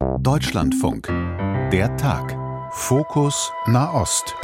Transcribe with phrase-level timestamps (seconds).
[0.00, 1.08] Deutschlandfunk.
[1.72, 2.34] Der Tag.
[2.72, 4.34] Fokus Nahost.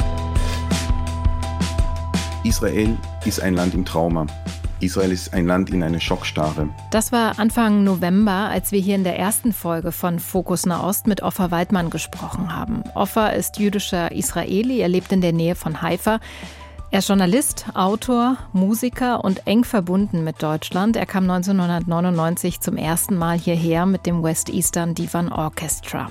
[2.43, 4.27] Israel ist ein Land im Trauma.
[4.81, 6.69] Israel ist ein Land in einer Schockstarre.
[6.91, 11.23] Das war Anfang November, als wir hier in der ersten Folge von Fokus Nahost mit
[11.23, 12.83] Offa Waldmann gesprochen haben.
[12.93, 16.19] Offa ist jüdischer Israeli, er lebt in der Nähe von Haifa.
[16.89, 20.95] Er ist Journalist, Autor, Musiker und eng verbunden mit Deutschland.
[20.95, 26.09] Er kam 1999 zum ersten Mal hierher mit dem West Eastern Divan Orchestra.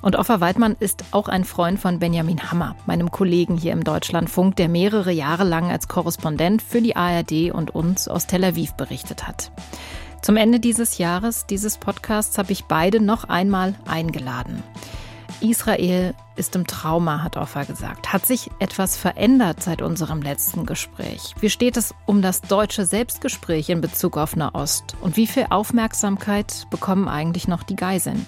[0.00, 4.56] Und Offa Weidmann ist auch ein Freund von Benjamin Hammer, meinem Kollegen hier im Deutschlandfunk,
[4.56, 9.28] der mehrere Jahre lang als Korrespondent für die ARD und uns aus Tel Aviv berichtet
[9.28, 9.52] hat.
[10.20, 14.64] Zum Ende dieses Jahres, dieses Podcasts, habe ich beide noch einmal eingeladen.
[15.42, 18.12] Israel ist im Trauma, hat Offa gesagt.
[18.12, 21.34] Hat sich etwas verändert seit unserem letzten Gespräch?
[21.40, 24.96] Wie steht es um das deutsche Selbstgespräch in Bezug auf Nahost?
[25.00, 28.24] Und wie viel Aufmerksamkeit bekommen eigentlich noch die Geiseln?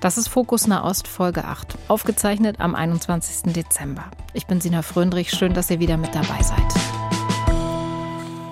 [0.00, 3.52] Das ist Fokus Nahost Folge 8, aufgezeichnet am 21.
[3.52, 4.04] Dezember.
[4.32, 6.60] Ich bin Sina Fröndrich, schön, dass ihr wieder mit dabei seid.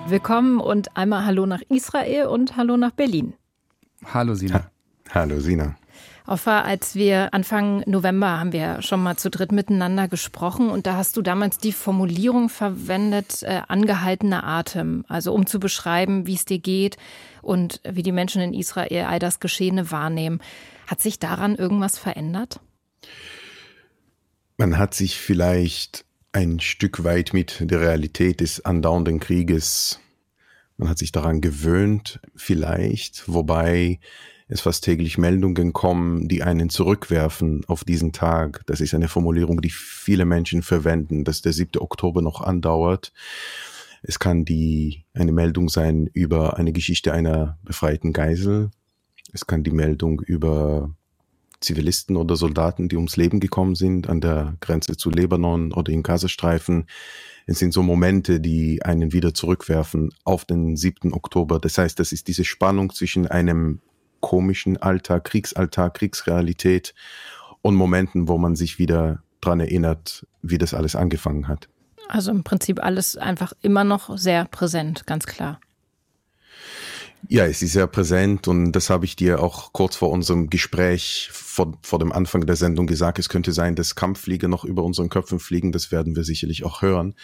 [0.07, 3.33] Willkommen und einmal Hallo nach Israel und Hallo nach Berlin.
[4.13, 4.55] Hallo Sina.
[4.55, 4.71] Ha
[5.13, 5.75] Hallo Sina.
[6.27, 10.97] Offa, als wir Anfang November haben wir schon mal zu dritt miteinander gesprochen und da
[10.97, 16.45] hast du damals die Formulierung verwendet, äh, angehaltener Atem, also um zu beschreiben, wie es
[16.45, 16.97] dir geht
[17.43, 20.41] und wie die Menschen in Israel all das Geschehene wahrnehmen.
[20.87, 22.59] Hat sich daran irgendwas verändert?
[24.57, 29.99] Man hat sich vielleicht ein Stück weit mit der Realität des andauernden Krieges,
[30.77, 33.99] man hat sich daran gewöhnt, vielleicht, wobei
[34.47, 38.61] es fast täglich Meldungen kommen, die einen zurückwerfen auf diesen Tag.
[38.67, 41.81] Das ist eine Formulierung, die viele Menschen verwenden, dass der 7.
[41.81, 43.11] Oktober noch andauert.
[44.03, 48.69] Es kann die, eine Meldung sein über eine Geschichte einer befreiten Geisel.
[49.33, 50.95] Es kann die Meldung über
[51.59, 56.03] Zivilisten oder Soldaten, die ums Leben gekommen sind an der Grenze zu Libanon oder im
[56.03, 56.85] Gazastreifen.
[57.47, 61.13] Es sind so Momente, die einen wieder zurückwerfen auf den 7.
[61.13, 61.59] Oktober.
[61.59, 63.81] Das heißt, das ist diese Spannung zwischen einem
[64.19, 66.93] komischen Alltag, Kriegsalltag, Kriegsrealität
[67.61, 71.69] und Momenten, wo man sich wieder dran erinnert, wie das alles angefangen hat.
[72.07, 75.59] Also im Prinzip alles einfach immer noch sehr präsent, ganz klar.
[77.27, 81.29] Ja, es ist sehr präsent und das habe ich dir auch kurz vor unserem Gespräch
[81.31, 83.17] vor, vor dem Anfang der Sendung gesagt.
[83.17, 85.71] Es könnte sein, dass Kampfflieger noch über unseren Köpfen fliegen.
[85.71, 87.15] Das werden wir sicherlich auch hören.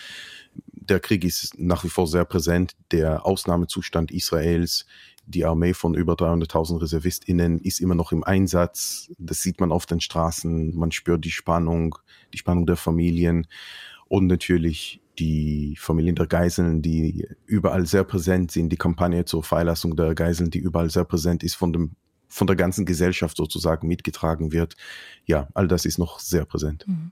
[0.71, 2.75] Der Krieg ist nach wie vor sehr präsent.
[2.91, 4.85] Der Ausnahmezustand Israels
[5.31, 9.11] die Armee von über 300.000 ReservistInnen ist immer noch im Einsatz.
[9.17, 10.75] Das sieht man auf den Straßen.
[10.75, 11.95] Man spürt die Spannung,
[12.33, 13.47] die Spannung der Familien
[14.07, 18.69] und natürlich die Familien der Geiseln, die überall sehr präsent sind.
[18.69, 21.91] Die Kampagne zur Freilassung der Geiseln, die überall sehr präsent ist, von dem
[22.31, 24.77] von der ganzen Gesellschaft sozusagen mitgetragen wird.
[25.25, 26.85] Ja, all das ist noch sehr präsent.
[26.87, 27.11] Mhm.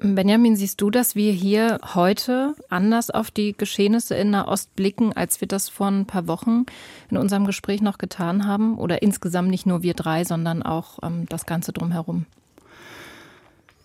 [0.00, 5.40] Benjamin, siehst du, dass wir hier heute anders auf die Geschehnisse in Nahost blicken, als
[5.40, 6.66] wir das vor ein paar Wochen
[7.10, 8.76] in unserem Gespräch noch getan haben?
[8.76, 12.26] Oder insgesamt nicht nur wir drei, sondern auch ähm, das Ganze drumherum?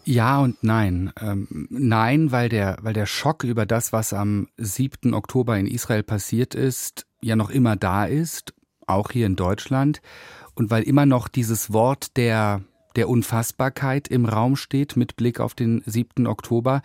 [0.04, 1.14] Ja und nein.
[1.22, 5.14] Ähm, nein, weil der, weil der Schock über das, was am 7.
[5.14, 8.54] Oktober in Israel passiert ist, ja noch immer da ist,
[8.88, 10.02] auch hier in Deutschland.
[10.56, 12.62] Und weil immer noch dieses Wort der
[12.96, 16.28] der Unfassbarkeit im Raum steht mit Blick auf den 7.
[16.28, 16.82] Oktober.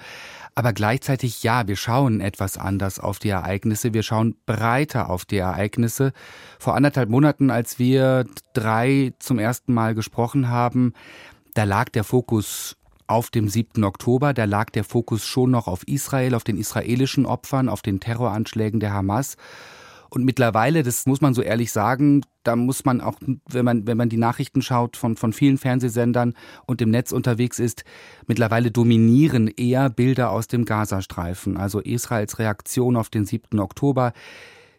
[0.54, 3.94] Aber gleichzeitig, ja, wir schauen etwas anders auf die Ereignisse.
[3.94, 6.12] Wir schauen breiter auf die Ereignisse.
[6.58, 10.92] Vor anderthalb Monaten, als wir drei zum ersten Mal gesprochen haben,
[11.54, 12.76] da lag der Fokus
[13.06, 13.84] auf dem 7.
[13.84, 18.00] Oktober, da lag der Fokus schon noch auf Israel, auf den israelischen Opfern, auf den
[18.00, 19.36] Terroranschlägen der Hamas.
[20.14, 23.16] Und mittlerweile, das muss man so ehrlich sagen, da muss man auch,
[23.50, 26.34] wenn man, wenn man die Nachrichten schaut von, von vielen Fernsehsendern
[26.66, 27.82] und im Netz unterwegs ist,
[28.28, 31.56] mittlerweile dominieren eher Bilder aus dem Gazastreifen.
[31.56, 33.58] Also Israels Reaktion auf den 7.
[33.58, 34.12] Oktober,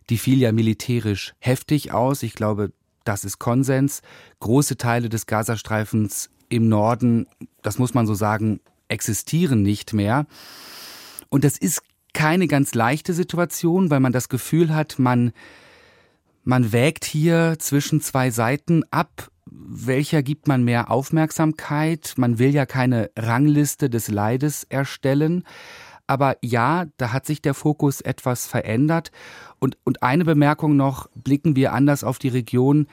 [0.09, 2.23] die fiel ja militärisch heftig aus.
[2.23, 2.71] Ich glaube,
[3.03, 4.03] das ist Konsens.
[4.39, 7.27] Große Teile des Gazastreifens im Norden,
[7.61, 10.27] das muss man so sagen, existieren nicht mehr.
[11.27, 11.81] Und das ist
[12.15, 15.33] keine ganz leichte Situation, weil man das Gefühl hat, man,
[16.43, 22.13] man wägt hier zwischen zwei Seiten ab, welcher gibt man mehr Aufmerksamkeit.
[22.17, 25.43] Man will ja keine Rangliste des Leides erstellen.
[26.07, 29.11] Aber ja, da hat sich der Fokus etwas verändert.
[29.59, 32.87] Und, und eine Bemerkung noch, blicken wir anders auf die Region.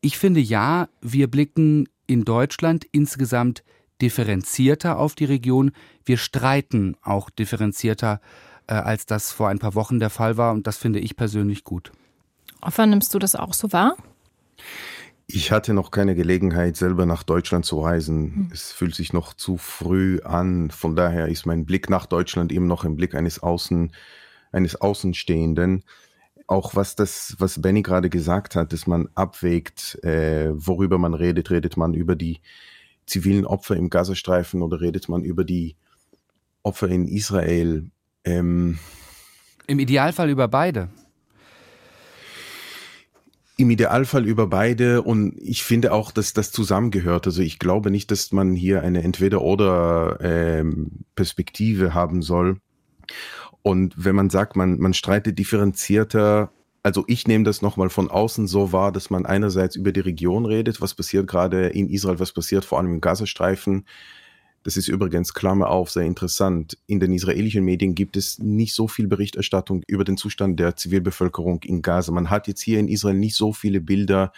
[0.00, 3.62] Ich finde ja, wir blicken in Deutschland insgesamt
[4.02, 5.72] differenzierter auf die Region.
[6.04, 8.20] Wir streiten auch differenzierter
[8.66, 10.52] äh, als das vor ein paar Wochen der Fall war.
[10.52, 11.92] Und das finde ich persönlich gut.
[12.60, 13.96] Offer, nimmst du das auch so wahr?
[15.28, 18.34] Ich hatte noch keine Gelegenheit, selber nach Deutschland zu reisen.
[18.34, 18.50] Hm.
[18.52, 20.70] Es fühlt sich noch zu früh an.
[20.70, 23.92] Von daher ist mein Blick nach Deutschland eben noch ein Blick eines Außen,
[24.52, 25.82] eines Außenstehenden.
[26.46, 31.50] Auch was das, was Benny gerade gesagt hat, dass man abwägt, äh, worüber man redet.
[31.50, 32.40] Redet man über die
[33.04, 35.76] zivilen Opfer im Gazastreifen oder redet man über die
[36.62, 37.90] Opfer in Israel?
[38.26, 38.78] Ähm,
[39.66, 40.90] Im Idealfall über beide.
[43.56, 47.26] Im Idealfall über beide und ich finde auch, dass das zusammengehört.
[47.26, 52.60] Also ich glaube nicht, dass man hier eine Entweder-oder-Perspektive ähm, haben soll.
[53.62, 56.50] Und wenn man sagt, man, man streitet differenzierter,
[56.82, 60.44] also ich nehme das nochmal von außen so wahr, dass man einerseits über die Region
[60.44, 63.86] redet, was passiert gerade in Israel, was passiert vor allem im Gazastreifen,
[64.66, 66.76] das ist übrigens, Klammer auf, sehr interessant.
[66.88, 71.62] In den israelischen Medien gibt es nicht so viel Berichterstattung über den Zustand der Zivilbevölkerung
[71.62, 72.10] in Gaza.
[72.10, 74.32] Man hat jetzt hier in Israel nicht so viele Bilder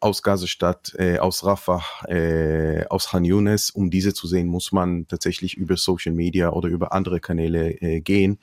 [0.00, 3.68] aus Gazastadt, äh, aus Rafah, äh, aus Han Yunis.
[3.68, 8.00] Um diese zu sehen, muss man tatsächlich über Social Media oder über andere Kanäle äh,
[8.00, 8.38] gehen.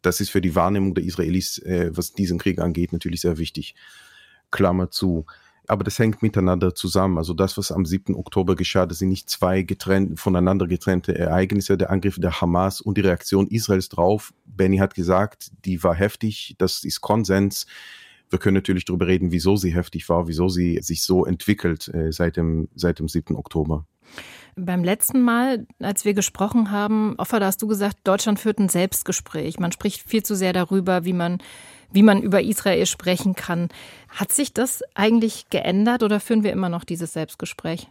[0.00, 3.74] Das ist für die Wahrnehmung der Israelis, äh, was diesen Krieg angeht, natürlich sehr wichtig.
[4.52, 5.26] Klammer zu
[5.68, 7.18] aber das hängt miteinander zusammen.
[7.18, 8.14] Also das, was am 7.
[8.14, 12.98] Oktober geschah, das sind nicht zwei getrennt, voneinander getrennte Ereignisse, der Angriff der Hamas und
[12.98, 14.32] die Reaktion Israels drauf.
[14.44, 17.66] Benny hat gesagt, die war heftig, das ist Konsens.
[18.30, 22.12] Wir können natürlich darüber reden, wieso sie heftig war, wieso sie sich so entwickelt äh,
[22.12, 23.36] seit, dem, seit dem 7.
[23.36, 23.86] Oktober.
[24.54, 28.68] Beim letzten Mal, als wir gesprochen haben, Offer, da hast du gesagt, Deutschland führt ein
[28.68, 29.58] Selbstgespräch.
[29.58, 31.38] Man spricht viel zu sehr darüber, wie man
[31.92, 33.68] wie man über Israel sprechen kann.
[34.08, 37.88] Hat sich das eigentlich geändert oder führen wir immer noch dieses Selbstgespräch?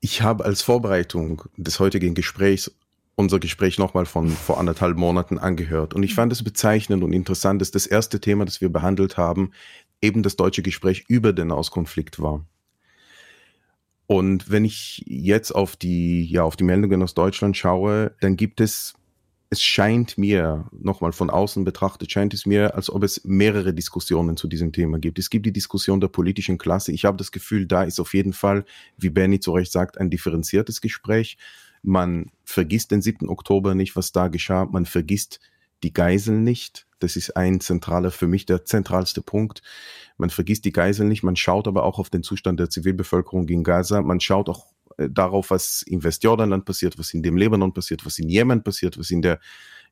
[0.00, 2.70] Ich habe als Vorbereitung des heutigen Gesprächs
[3.16, 5.92] unser Gespräch nochmal von vor anderthalb Monaten angehört.
[5.92, 9.50] Und ich fand es bezeichnend und interessant, dass das erste Thema, das wir behandelt haben,
[10.00, 12.44] eben das deutsche Gespräch über den Auskonflikt war.
[14.06, 18.60] Und wenn ich jetzt auf die, ja, auf die Meldungen aus Deutschland schaue, dann gibt
[18.60, 18.94] es
[19.50, 24.36] es scheint mir, nochmal von außen betrachtet, scheint es mir, als ob es mehrere Diskussionen
[24.36, 25.18] zu diesem Thema gibt.
[25.18, 26.92] Es gibt die Diskussion der politischen Klasse.
[26.92, 28.64] Ich habe das Gefühl, da ist auf jeden Fall,
[28.98, 31.38] wie Benny zu Recht sagt, ein differenziertes Gespräch.
[31.82, 33.28] Man vergisst den 7.
[33.28, 34.66] Oktober nicht, was da geschah.
[34.66, 35.40] Man vergisst
[35.82, 36.86] die Geiseln nicht.
[36.98, 39.62] Das ist ein zentraler, für mich der zentralste Punkt.
[40.18, 41.22] Man vergisst die Geiseln nicht.
[41.22, 44.02] Man schaut aber auch auf den Zustand der Zivilbevölkerung in Gaza.
[44.02, 44.66] Man schaut auch
[44.98, 49.10] darauf, was im Westjordanland passiert, was in dem Libanon passiert, was in Jemen passiert, was
[49.10, 49.38] in der,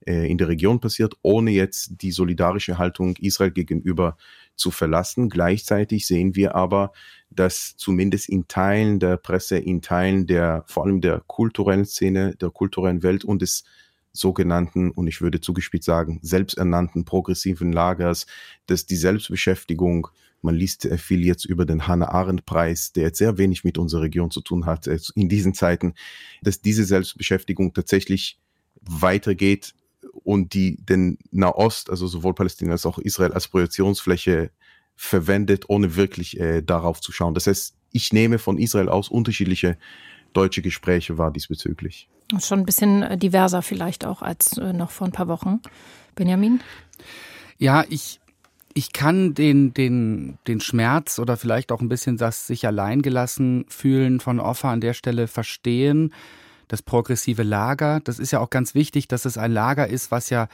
[0.07, 4.17] äh, in der Region passiert, ohne jetzt die solidarische Haltung Israel gegenüber
[4.57, 5.29] zu verlassen.
[5.29, 6.93] Gleichzeitig sehen wir aber,
[7.31, 12.51] dass zumindest in Teilen der Presse, in Teilen der, vor allem der kulturellen Szene, der
[12.51, 13.65] kulturellen Welt und des
[14.13, 18.27] sogenannten, und ich würde zugespitzt sagen, selbsternannten progressiven Lagers,
[18.67, 20.09] dass die Selbstbeschäftigung
[20.47, 24.31] man liest äh, viel jetzt über den Hannah-Arendt-Preis, der jetzt sehr wenig mit unserer Region
[24.31, 25.93] zu tun hat äh, in diesen Zeiten,
[26.41, 28.39] dass diese Selbstbeschäftigung tatsächlich
[28.81, 29.75] weitergeht
[30.25, 34.51] und die den Nahost, also sowohl Palästina als auch Israel als Projektionsfläche
[34.95, 37.35] verwendet, ohne wirklich äh, darauf zu schauen.
[37.35, 39.77] Das heißt, ich nehme von Israel aus unterschiedliche
[40.33, 42.09] deutsche Gespräche wahr diesbezüglich.
[42.39, 45.61] Schon ein bisschen äh, diverser vielleicht auch als noch vor ein paar Wochen.
[46.15, 46.61] Benjamin?
[47.59, 48.21] Ja, ich
[48.77, 54.21] ich kann den, den, den Schmerz oder vielleicht auch ein bisschen das sich alleingelassen fühlen
[54.21, 56.13] von Offer an der Stelle verstehen.
[56.69, 60.29] Das progressive Lager, das ist ja auch ganz wichtig, dass es ein Lager ist, was
[60.29, 60.49] ja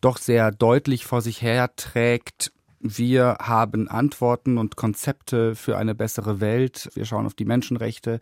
[0.00, 2.52] doch sehr deutlich vor sich her trägt.
[2.80, 6.88] Wir haben Antworten und Konzepte für eine bessere Welt.
[6.94, 8.20] Wir schauen auf die Menschenrechte.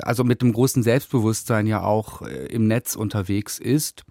[0.00, 4.02] Also mit dem großen Selbstbewusstsein ja auch äh, im Netz unterwegs ist.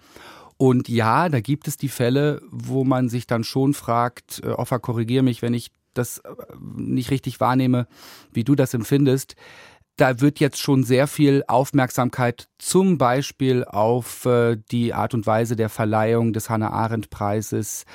[0.61, 4.77] Und ja, da gibt es die Fälle, wo man sich dann schon fragt, äh, Offer,
[4.77, 6.29] korrigier mich, wenn ich das äh,
[6.75, 7.87] nicht richtig wahrnehme,
[8.31, 9.33] wie du das empfindest.
[9.97, 15.55] Da wird jetzt schon sehr viel Aufmerksamkeit zum Beispiel auf äh, die Art und Weise
[15.55, 17.85] der Verleihung des Hannah Arendt Preises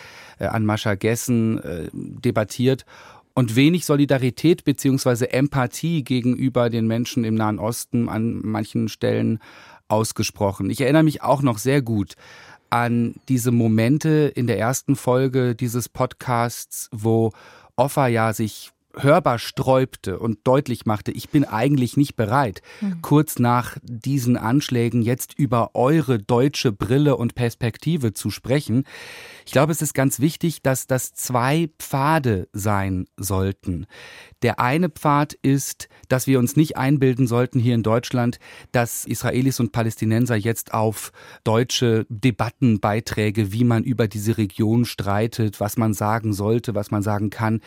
[0.41, 2.85] äh, an Mascha Gessen äh, debattiert
[3.35, 9.39] und wenig Solidarität beziehungsweise Empathie gegenüber den Menschen im Nahen Osten an manchen Stellen
[9.87, 10.69] ausgesprochen.
[10.69, 12.17] Ich erinnere mich auch noch sehr gut
[12.71, 17.33] an diese Momente in der ersten Folge dieses Podcasts, wo
[17.77, 23.03] Offa ja sich hörbar sträubte und deutlich machte, ich bin eigentlich nicht bereit, mhm.
[23.03, 28.85] kurz nach diesen Anschlägen jetzt über eure deutsche Brille und Perspektive zu sprechen.
[29.45, 33.87] Ich glaube, es ist ganz wichtig, dass das zwei Pfade sein sollten.
[34.43, 38.39] Der eine Pfad ist, dass wir uns nicht einbilden sollten hier in Deutschland,
[38.73, 41.13] dass Israelis und Palästinenser jetzt auf
[41.45, 47.31] deutsche Debattenbeiträge, wie man über diese Region streitet, was man sagen sollte, was man sagen
[47.31, 47.61] kann,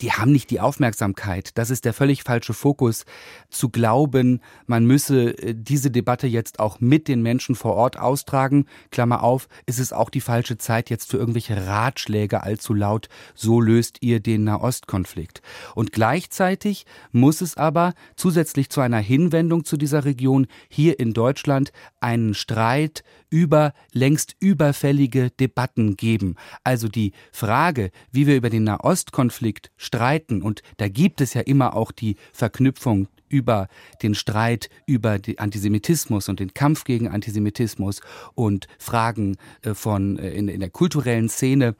[0.00, 1.50] die haben nicht die Aufmerksamkeit.
[1.56, 3.04] Das ist der völlig falsche Fokus,
[3.48, 8.66] zu glauben, man müsse äh, diese Debatte jetzt auch mit den Menschen vor Ort austragen.
[8.90, 13.60] Klammer auf, ist es auch die falsche Zeit jetzt für irgendwelche Ratschläge allzu laut, so
[13.60, 15.42] löst ihr den Nahostkonflikt.
[15.74, 21.72] Und gleichzeitig muss es aber zusätzlich zu einer Hinwendung zu dieser Region hier in Deutschland
[22.00, 26.36] einen Streit über längst überfällige Debatten geben.
[26.64, 31.74] Also die Frage, wie wir über den Nahostkonflikt streiten, und da gibt es ja immer
[31.74, 33.68] auch die Verknüpfung über
[34.02, 38.00] den Streit über den Antisemitismus und den Kampf gegen Antisemitismus
[38.34, 41.76] und Fragen äh, von äh, in, in der kulturellen Szene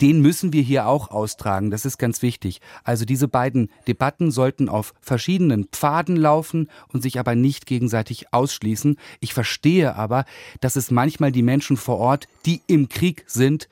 [0.00, 1.70] den müssen wir hier auch austragen.
[1.70, 2.60] Das ist ganz wichtig.
[2.84, 8.96] Also diese beiden Debatten sollten auf verschiedenen Pfaden laufen und sich aber nicht gegenseitig ausschließen.
[9.20, 10.24] Ich verstehe aber,
[10.60, 13.68] dass es manchmal die Menschen vor Ort, die im Krieg sind,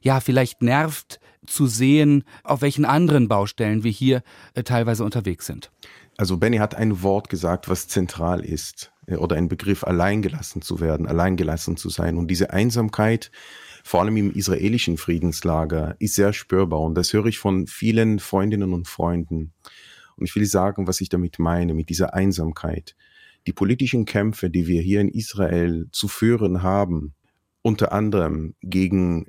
[0.00, 4.22] ja, vielleicht nervt zu sehen, auf welchen anderen Baustellen wir hier
[4.54, 5.70] äh, teilweise unterwegs sind.
[6.16, 10.80] Also Benny hat ein Wort gesagt, was zentral ist, äh, oder ein Begriff, alleingelassen zu
[10.80, 12.16] werden, alleingelassen zu sein.
[12.16, 13.30] Und diese Einsamkeit,
[13.84, 16.80] vor allem im israelischen Friedenslager, ist sehr spürbar.
[16.80, 19.52] Und das höre ich von vielen Freundinnen und Freunden.
[20.16, 22.96] Und ich will sagen, was ich damit meine, mit dieser Einsamkeit.
[23.46, 27.14] Die politischen Kämpfe, die wir hier in Israel zu führen haben,
[27.62, 29.26] unter anderem gegen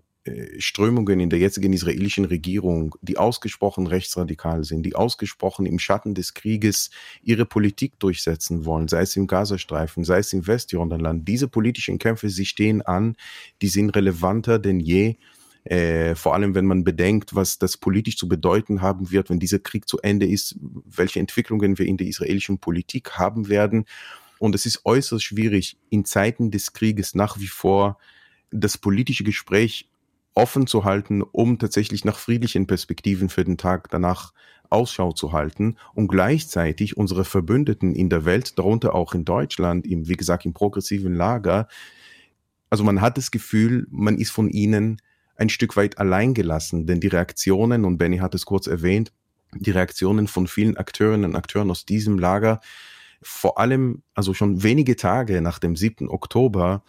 [0.57, 6.33] Strömungen in der jetzigen israelischen Regierung, die ausgesprochen rechtsradikal sind, die ausgesprochen im Schatten des
[6.33, 6.89] Krieges
[7.21, 11.27] ihre Politik durchsetzen wollen, sei es im Gazastreifen, sei es im Westjordanland.
[11.27, 13.15] Diese politischen Kämpfe, sie stehen an,
[13.61, 15.15] die sind relevanter denn je.
[15.65, 19.59] Äh, vor allem, wenn man bedenkt, was das politisch zu bedeuten haben wird, wenn dieser
[19.59, 20.55] Krieg zu Ende ist,
[20.85, 23.85] welche Entwicklungen wir in der israelischen Politik haben werden.
[24.39, 27.97] Und es ist äußerst schwierig, in Zeiten des Krieges nach wie vor
[28.51, 29.89] das politische Gespräch
[30.33, 34.33] offen zu halten, um tatsächlich nach friedlichen Perspektiven für den Tag danach
[34.69, 40.07] Ausschau zu halten und gleichzeitig unsere Verbündeten in der Welt, darunter auch in Deutschland, im,
[40.07, 41.67] wie gesagt, im progressiven Lager,
[42.69, 45.01] also man hat das Gefühl, man ist von ihnen
[45.35, 49.11] ein Stück weit allein gelassen, denn die Reaktionen, und Benny hat es kurz erwähnt,
[49.55, 52.59] die Reaktionen von vielen Akteurinnen und Akteuren aus diesem Lager,
[53.21, 56.07] vor allem, also schon wenige Tage nach dem 7.
[56.09, 56.83] Oktober,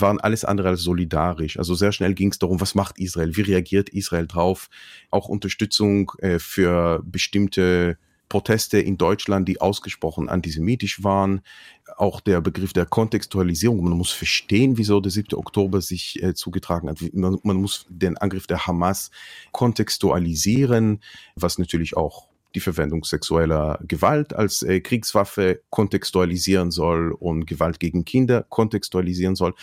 [0.00, 1.58] waren alles andere als solidarisch.
[1.58, 4.68] Also sehr schnell ging es darum, was macht Israel, wie reagiert Israel drauf,
[5.10, 7.98] auch Unterstützung äh, für bestimmte
[8.28, 11.42] Proteste in Deutschland, die ausgesprochen antisemitisch waren.
[11.96, 13.82] Auch der Begriff der Kontextualisierung.
[13.84, 15.38] Man muss verstehen, wieso der 7.
[15.38, 16.98] Oktober sich äh, zugetragen hat.
[17.12, 19.10] Man, man muss den Angriff der Hamas
[19.52, 21.00] kontextualisieren,
[21.36, 28.04] was natürlich auch die Verwendung sexueller Gewalt als äh, Kriegswaffe kontextualisieren soll und Gewalt gegen
[28.04, 29.54] Kinder kontextualisieren soll.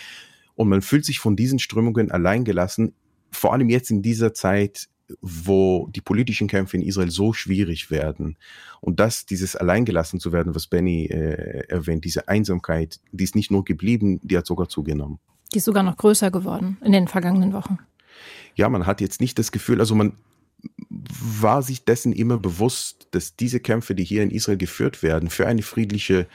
[0.55, 2.93] Und man fühlt sich von diesen Strömungen alleingelassen,
[3.31, 4.87] vor allem jetzt in dieser Zeit,
[5.21, 8.37] wo die politischen Kämpfe in Israel so schwierig werden.
[8.79, 13.51] Und das, dieses alleingelassen zu werden, was Benny äh, erwähnt, diese Einsamkeit, die ist nicht
[13.51, 15.19] nur geblieben, die hat sogar zugenommen.
[15.51, 17.79] Die ist sogar noch größer geworden in den vergangenen Wochen.
[18.55, 20.13] Ja, man hat jetzt nicht das Gefühl, also man,
[20.89, 25.47] war sich dessen immer bewusst, dass diese Kämpfe, die hier in Israel geführt werden, für
[25.47, 26.27] eine friedliche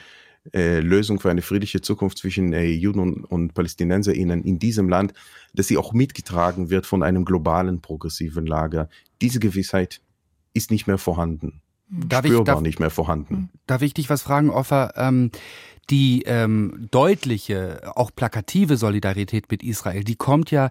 [0.54, 5.12] äh, Lösung, für eine friedliche Zukunft zwischen äh, Juden und, und PalästinenserInnen in diesem Land,
[5.54, 8.88] dass sie auch mitgetragen wird von einem globalen progressiven Lager.
[9.20, 10.00] Diese Gewissheit
[10.54, 11.60] ist nicht mehr vorhanden.
[11.90, 13.50] Darf spürbar ich, darf, nicht mehr vorhanden.
[13.66, 14.92] Darf ich dich was fragen, Offer?
[14.96, 15.30] Ähm,
[15.90, 20.70] die ähm, deutliche, auch plakative Solidarität mit Israel, die kommt ja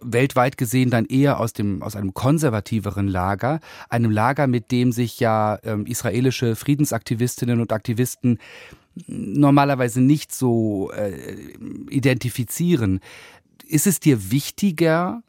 [0.00, 5.20] weltweit gesehen dann eher aus dem aus einem konservativeren Lager, einem Lager, mit dem sich
[5.20, 8.38] ja ähm, israelische Friedensaktivistinnen und Aktivisten
[9.06, 11.36] normalerweise nicht so äh,
[11.90, 13.00] identifizieren.
[13.66, 15.22] Ist es dir wichtiger,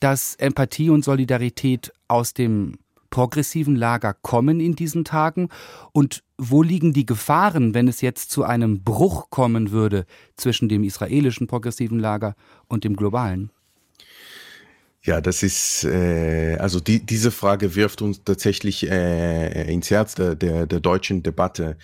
[0.00, 2.78] dass Empathie und Solidarität aus dem
[3.10, 5.48] progressiven Lager kommen in diesen Tagen?
[5.92, 10.82] Und wo liegen die Gefahren, wenn es jetzt zu einem Bruch kommen würde zwischen dem
[10.82, 12.34] israelischen progressiven Lager
[12.66, 13.52] und dem globalen?
[15.04, 20.36] Ja, das ist, äh, also die, diese Frage wirft uns tatsächlich äh, ins Herz der,
[20.36, 21.76] der, der deutschen Debatte.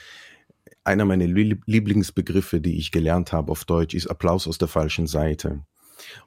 [0.85, 5.63] Einer meiner Lieblingsbegriffe, die ich gelernt habe auf Deutsch, ist Applaus aus der falschen Seite.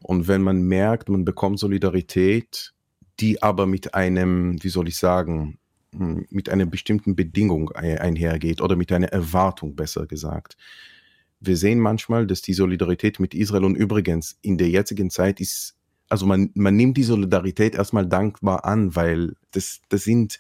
[0.02, 2.74] Und wenn man merkt, man bekommt Solidarität,
[3.22, 5.60] die aber mit einem, wie soll ich sagen,
[5.96, 10.58] hm, mit einer bestimmten Bedingung einhergeht oder mit einer Erwartung, besser gesagt.
[11.40, 15.76] Wir sehen manchmal, dass die Solidarität mit Israel und übrigens in der jetzigen Zeit ist
[16.12, 20.40] also man, man nimmt die Solidarität erstmal dankbar an, weil das, das sind,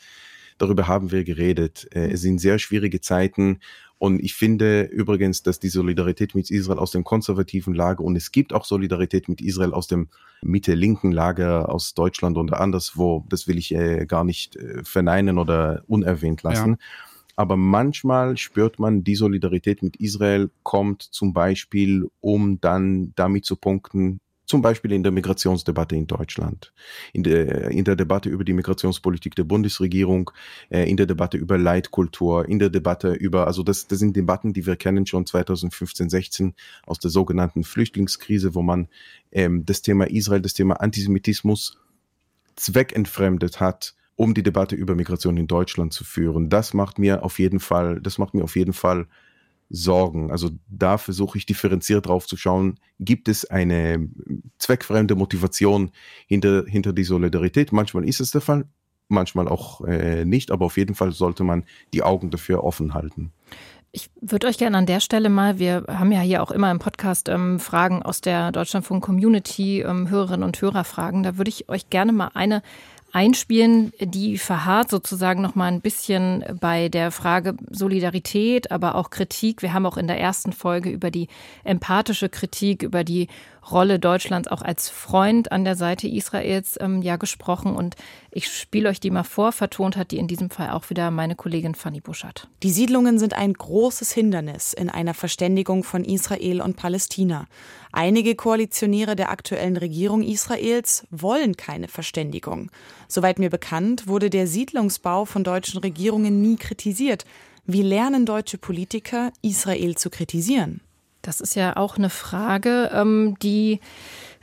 [0.57, 1.87] darüber haben wir geredet.
[1.93, 3.59] Äh, es sind sehr schwierige Zeiten
[3.97, 8.33] und ich finde übrigens, dass die Solidarität mit Israel aus dem konservativen Lager und es
[8.33, 10.09] gibt auch Solidarität mit Israel aus dem
[10.41, 15.83] Mitte-linken Lager aus Deutschland und anderswo, das will ich äh, gar nicht äh, verneinen oder
[15.87, 16.71] unerwähnt lassen.
[16.71, 16.77] Ja.
[17.37, 23.55] Aber manchmal spürt man, die Solidarität mit Israel kommt zum Beispiel, um dann damit zu
[23.55, 24.19] punkten,
[24.51, 26.73] zum Beispiel in der Migrationsdebatte in Deutschland,
[27.13, 30.29] in der, in der Debatte über die Migrationspolitik der Bundesregierung,
[30.69, 34.51] äh, in der Debatte über Leitkultur, in der Debatte über, also das, das sind Debatten,
[34.51, 36.53] die wir kennen schon 2015, 16
[36.85, 38.89] aus der sogenannten Flüchtlingskrise, wo man
[39.31, 41.77] ähm, das Thema Israel, das Thema Antisemitismus
[42.57, 46.49] zweckentfremdet hat, um die Debatte über Migration in Deutschland zu führen.
[46.49, 49.07] Das macht mir auf jeden Fall, das macht mir auf jeden Fall
[49.71, 50.31] Sorgen.
[50.31, 54.09] Also da versuche ich differenziert drauf zu schauen, gibt es eine
[54.57, 55.91] zweckfremde Motivation
[56.27, 57.71] hinter, hinter die Solidarität?
[57.71, 58.65] Manchmal ist es der Fall,
[59.07, 61.63] manchmal auch äh, nicht, aber auf jeden Fall sollte man
[61.93, 63.31] die Augen dafür offen halten.
[63.93, 66.79] Ich würde euch gerne an der Stelle mal, wir haben ja hier auch immer im
[66.79, 71.23] Podcast ähm, Fragen aus der Deutschlandfunk Community, ähm, Hörerinnen und Hörer fragen.
[71.23, 72.61] Da würde ich euch gerne mal eine
[73.13, 79.61] einspielen, die verharrt sozusagen noch mal ein bisschen bei der Frage Solidarität, aber auch Kritik.
[79.61, 81.27] Wir haben auch in der ersten Folge über die
[81.63, 83.27] empathische Kritik, über die
[83.69, 87.75] Rolle Deutschlands auch als Freund an der Seite Israels ähm, ja gesprochen.
[87.75, 87.95] Und
[88.31, 89.51] ich spiele euch die mal vor.
[89.51, 92.49] Vertont hat die in diesem Fall auch wieder meine Kollegin Fanny Buschert.
[92.63, 97.45] Die Siedlungen sind ein großes Hindernis in einer Verständigung von Israel und Palästina.
[97.91, 102.71] Einige Koalitionäre der aktuellen Regierung Israels wollen keine Verständigung.
[103.07, 107.25] Soweit mir bekannt, wurde der Siedlungsbau von deutschen Regierungen nie kritisiert.
[107.65, 110.81] Wie lernen deutsche Politiker, Israel zu kritisieren?
[111.21, 113.79] Das ist ja auch eine Frage, ähm, die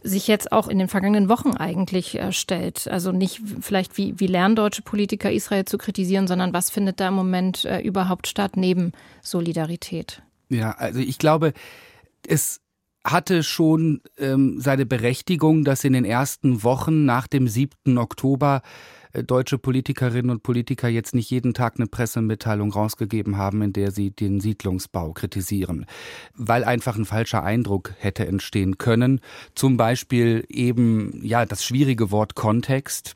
[0.02, 2.88] sich jetzt auch in den vergangenen Wochen eigentlich äh, stellt.
[2.88, 7.08] Also nicht vielleicht, wie, wie lernen deutsche Politiker Israel zu kritisieren, sondern was findet da
[7.08, 8.92] im Moment äh, überhaupt statt neben
[9.22, 10.22] Solidarität?
[10.48, 11.52] Ja, also ich glaube,
[12.26, 12.60] es
[13.04, 17.98] hatte schon ähm, seine Berechtigung, dass in den ersten Wochen nach dem 7.
[17.98, 18.62] Oktober
[19.22, 24.10] deutsche Politikerinnen und Politiker jetzt nicht jeden Tag eine Pressemitteilung rausgegeben haben, in der sie
[24.10, 25.86] den Siedlungsbau kritisieren,
[26.34, 29.20] weil einfach ein falscher Eindruck hätte entstehen können.
[29.54, 33.14] Zum Beispiel eben, ja, das schwierige Wort Kontext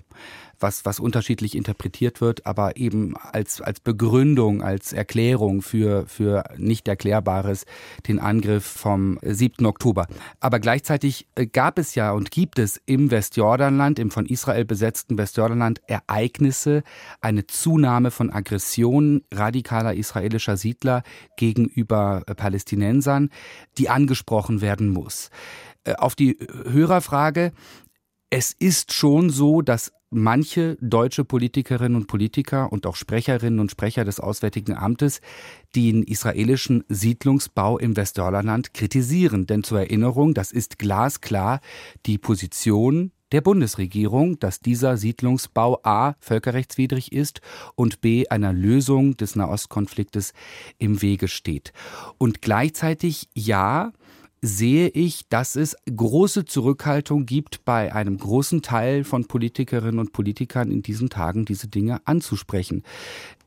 [0.62, 6.88] was, was unterschiedlich interpretiert wird, aber eben als, als Begründung, als Erklärung für, für nicht
[6.88, 7.64] Erklärbares
[8.06, 9.66] den Angriff vom 7.
[9.66, 10.06] Oktober.
[10.40, 15.18] Aber gleichzeitig äh, gab es ja und gibt es im Westjordanland, im von Israel besetzten
[15.18, 16.82] Westjordanland Ereignisse,
[17.20, 21.02] eine Zunahme von Aggressionen radikaler israelischer Siedler
[21.36, 23.30] gegenüber äh, Palästinensern,
[23.78, 25.30] die angesprochen werden muss.
[25.84, 26.38] Äh, auf die
[26.70, 27.52] Hörerfrage,
[28.30, 34.04] es ist schon so, dass manche deutsche Politikerinnen und Politiker und auch Sprecherinnen und Sprecher
[34.04, 35.20] des Auswärtigen Amtes
[35.74, 39.46] den israelischen Siedlungsbau im Westjordanland kritisieren.
[39.46, 41.60] Denn zur Erinnerung, das ist glasklar
[42.06, 46.14] die Position der Bundesregierung, dass dieser Siedlungsbau a.
[46.20, 47.40] völkerrechtswidrig ist
[47.74, 48.28] und b.
[48.28, 50.34] einer Lösung des Nahostkonfliktes
[50.78, 51.72] im Wege steht.
[52.18, 53.92] Und gleichzeitig ja,
[54.44, 60.72] sehe ich, dass es große Zurückhaltung gibt bei einem großen Teil von Politikerinnen und Politikern
[60.72, 62.82] in diesen Tagen, diese Dinge anzusprechen.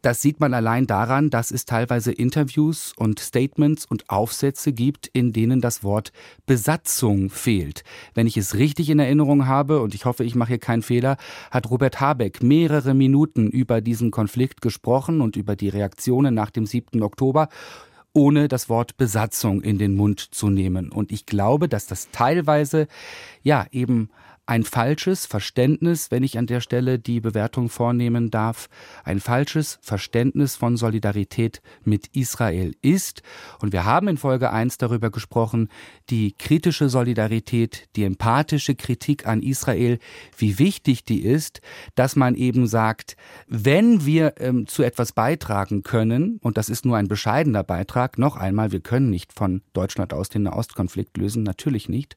[0.02, 5.34] Das sieht man allein daran, dass es teilweise Interviews und Statements und Aufsätze gibt, in
[5.34, 6.12] denen das Wort
[6.46, 7.84] Besatzung fehlt.
[8.14, 11.18] Wenn ich es richtig in Erinnerung habe, und ich hoffe, ich mache hier keinen Fehler,
[11.50, 16.68] hat Robert Habeck mehrere Minuten über diesen Konflikt gesprochen und über die Reaktionen nach dem
[16.68, 17.02] 7.
[17.02, 17.50] Oktober
[18.15, 20.89] ohne das Wort Besatzung in den Mund zu nehmen.
[20.91, 22.88] Und ich glaube, dass das teilweise
[23.43, 24.10] ja eben
[24.48, 28.70] ein falsches Verständnis, wenn ich an der Stelle die Bewertung vornehmen darf,
[29.04, 33.24] ein falsches Verständnis von Solidarität mit Israel ist.
[33.60, 35.70] Und wir haben in Folge 1 darüber gesprochen,
[36.10, 39.98] die kritische Solidarität, die empathische Kritik an Israel,
[40.38, 41.62] wie wichtig die ist,
[41.96, 46.98] dass man eben sagt, wenn wir ähm, zu etwas beitragen können, und das ist nur
[46.98, 51.90] ein bescheidener Beitrag, noch einmal, wir können nicht von Deutschland aus den Nahostkonflikt lösen, natürlich
[51.90, 52.16] nicht,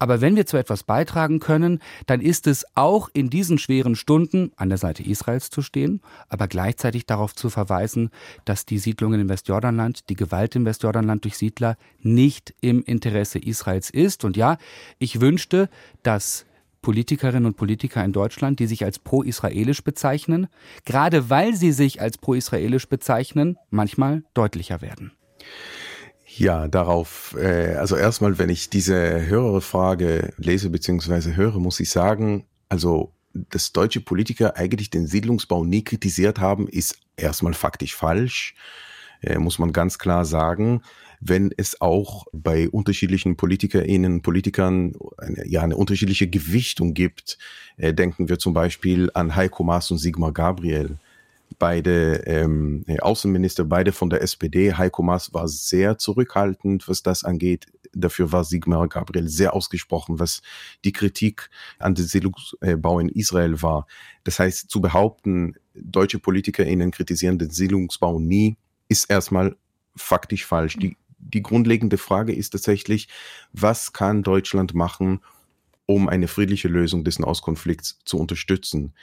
[0.00, 3.96] aber wenn wir zu etwas beitragen können, können, dann ist es auch in diesen schweren
[3.96, 8.10] Stunden an der Seite Israels zu stehen, aber gleichzeitig darauf zu verweisen,
[8.44, 13.90] dass die Siedlungen im Westjordanland, die Gewalt im Westjordanland durch Siedler nicht im Interesse Israels
[13.90, 14.24] ist.
[14.24, 14.56] Und ja,
[14.98, 15.68] ich wünschte,
[16.02, 16.46] dass
[16.82, 20.46] Politikerinnen und Politiker in Deutschland, die sich als pro-israelisch bezeichnen,
[20.86, 25.12] gerade weil sie sich als pro-israelisch bezeichnen, manchmal deutlicher werden.
[26.36, 31.34] Ja, darauf, äh, also erstmal, wenn ich diese höhere Frage lese bzw.
[31.34, 36.98] höre, muss ich sagen, also dass deutsche Politiker eigentlich den Siedlungsbau nie kritisiert haben, ist
[37.16, 38.54] erstmal faktisch falsch,
[39.22, 40.82] äh, muss man ganz klar sagen.
[41.20, 47.38] Wenn es auch bei unterschiedlichen PolitikerInnen, Politikern eine, ja eine unterschiedliche Gewichtung gibt,
[47.76, 50.98] äh, denken wir zum Beispiel an Heiko Maas und Sigmar Gabriel
[51.58, 54.74] beide ähm, Außenminister, beide von der SPD.
[54.74, 57.66] Heiko Maas war sehr zurückhaltend, was das angeht.
[57.92, 60.42] Dafür war Sigmar Gabriel sehr ausgesprochen, was
[60.84, 63.86] die Kritik an den Siedlungsbau in Israel war.
[64.24, 68.56] Das heißt, zu behaupten, deutsche PolitikerInnen kritisieren den Siedlungsbau nie,
[68.88, 69.56] ist erstmal
[69.96, 70.76] faktisch falsch.
[70.76, 73.08] Die, die grundlegende Frage ist tatsächlich,
[73.52, 75.20] was kann Deutschland machen,
[75.86, 78.94] um eine friedliche Lösung des Nahostkonflikts zu unterstützen?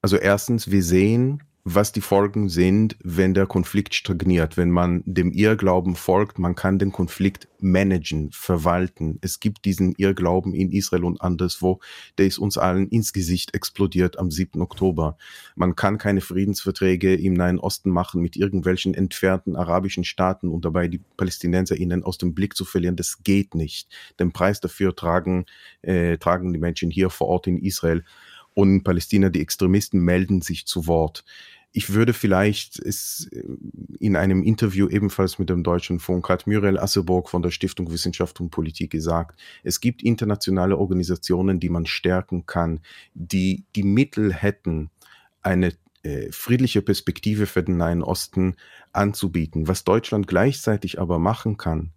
[0.00, 5.32] Also erstens, wir sehen, was die Folgen sind, wenn der Konflikt stagniert, wenn man dem
[5.32, 9.18] Irrglauben folgt, man kann den Konflikt managen, verwalten.
[9.20, 11.80] Es gibt diesen Irrglauben in Israel und anderswo,
[12.18, 14.62] der ist uns allen ins Gesicht explodiert am 7.
[14.62, 15.18] Oktober.
[15.56, 20.86] Man kann keine Friedensverträge im Nahen Osten machen mit irgendwelchen entfernten arabischen Staaten und dabei
[20.86, 22.94] die PalästinenserInnen aus dem Blick zu verlieren.
[22.94, 23.88] Das geht nicht.
[24.20, 25.46] Den Preis dafür tragen,
[25.82, 28.04] äh, tragen die Menschen hier vor Ort in Israel.
[28.54, 31.24] Und in Palästina, die Extremisten melden sich zu Wort
[31.76, 33.42] ich würde vielleicht es äh,
[34.00, 38.40] in einem Interview ebenfalls mit dem deutschen Funk hat Muriel Asseborg von der Stiftung Wissenschaft
[38.40, 42.80] und Politik gesagt, es gibt internationale Organisationen, die man stärken kann,
[43.12, 44.88] die die Mittel hätten,
[45.42, 48.56] eine äh, friedliche Perspektive für den Nahen Osten
[48.92, 51.92] anzubieten, was Deutschland gleichzeitig aber machen kann.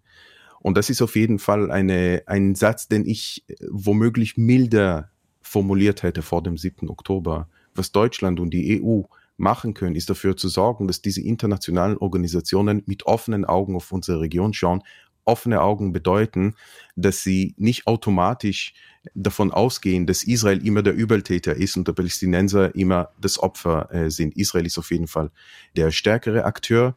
[0.60, 6.02] Und das ist auf jeden Fall eine, ein Satz, den ich äh, womöglich milder formuliert
[6.02, 6.90] hätte vor dem 7.
[6.90, 9.04] Oktober, was Deutschland und die EU
[9.40, 14.20] machen können, ist dafür zu sorgen, dass diese internationalen Organisationen mit offenen Augen auf unsere
[14.20, 14.82] Region schauen.
[15.24, 16.54] Offene Augen bedeuten,
[16.96, 18.74] dass sie nicht automatisch
[19.14, 24.10] davon ausgehen, dass Israel immer der Übeltäter ist und der Palästinenser immer das Opfer äh,
[24.10, 24.36] sind.
[24.36, 25.30] Israel ist auf jeden Fall
[25.76, 26.94] der stärkere Akteur.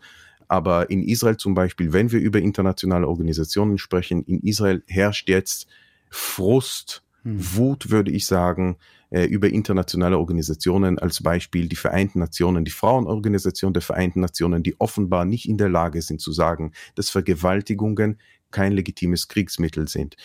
[0.48, 5.68] Aber in Israel zum Beispiel, wenn wir über internationale Organisationen sprechen, in Israel herrscht jetzt
[6.10, 7.56] Frust, hm.
[7.56, 8.78] Wut, würde ich sagen,
[9.14, 14.80] äh, über internationale Organisationen, als Beispiel die Vereinten Nationen, die Frauenorganisation der Vereinten Nationen, die
[14.80, 18.18] offenbar nicht in der Lage sind zu sagen, dass Vergewaltigungen
[18.50, 20.16] kein legitimes Kriegsmittel sind.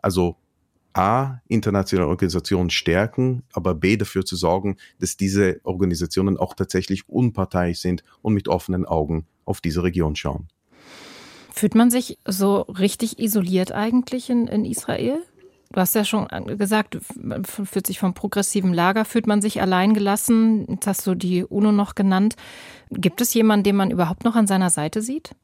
[0.00, 0.36] Also
[0.94, 7.80] A, internationale Organisationen stärken, aber B, dafür zu sorgen, dass diese Organisationen auch tatsächlich unparteiisch
[7.80, 10.48] sind und mit offenen Augen auf diese Region schauen.
[11.52, 15.18] Fühlt man sich so richtig isoliert eigentlich in, in Israel?
[15.72, 20.66] Du hast ja schon gesagt, man fühlt sich vom progressiven Lager, fühlt man sich alleingelassen.
[20.66, 22.36] Jetzt hast du die UNO noch genannt.
[22.90, 25.34] Gibt es jemanden, den man überhaupt noch an seiner Seite sieht?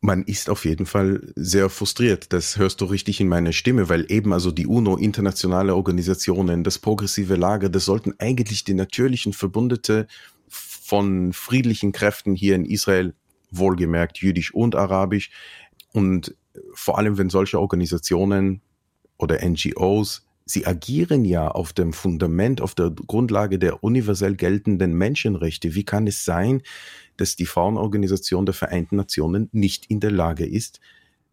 [0.00, 2.32] Man ist auf jeden Fall sehr frustriert.
[2.32, 6.78] Das hörst du richtig in meiner Stimme, weil eben also die UNO, internationale Organisationen, das
[6.78, 10.06] progressive Lager, das sollten eigentlich die natürlichen Verbündete
[10.48, 13.14] von friedlichen Kräften hier in Israel,
[13.50, 15.30] wohlgemerkt jüdisch und arabisch.
[15.92, 16.36] Und
[16.74, 18.62] vor allem wenn solche Organisationen
[19.16, 25.74] oder NGOs, sie agieren ja auf dem Fundament, auf der Grundlage der universell geltenden Menschenrechte.
[25.74, 26.62] Wie kann es sein,
[27.16, 30.80] dass die Frauenorganisation der Vereinten Nationen nicht in der Lage ist,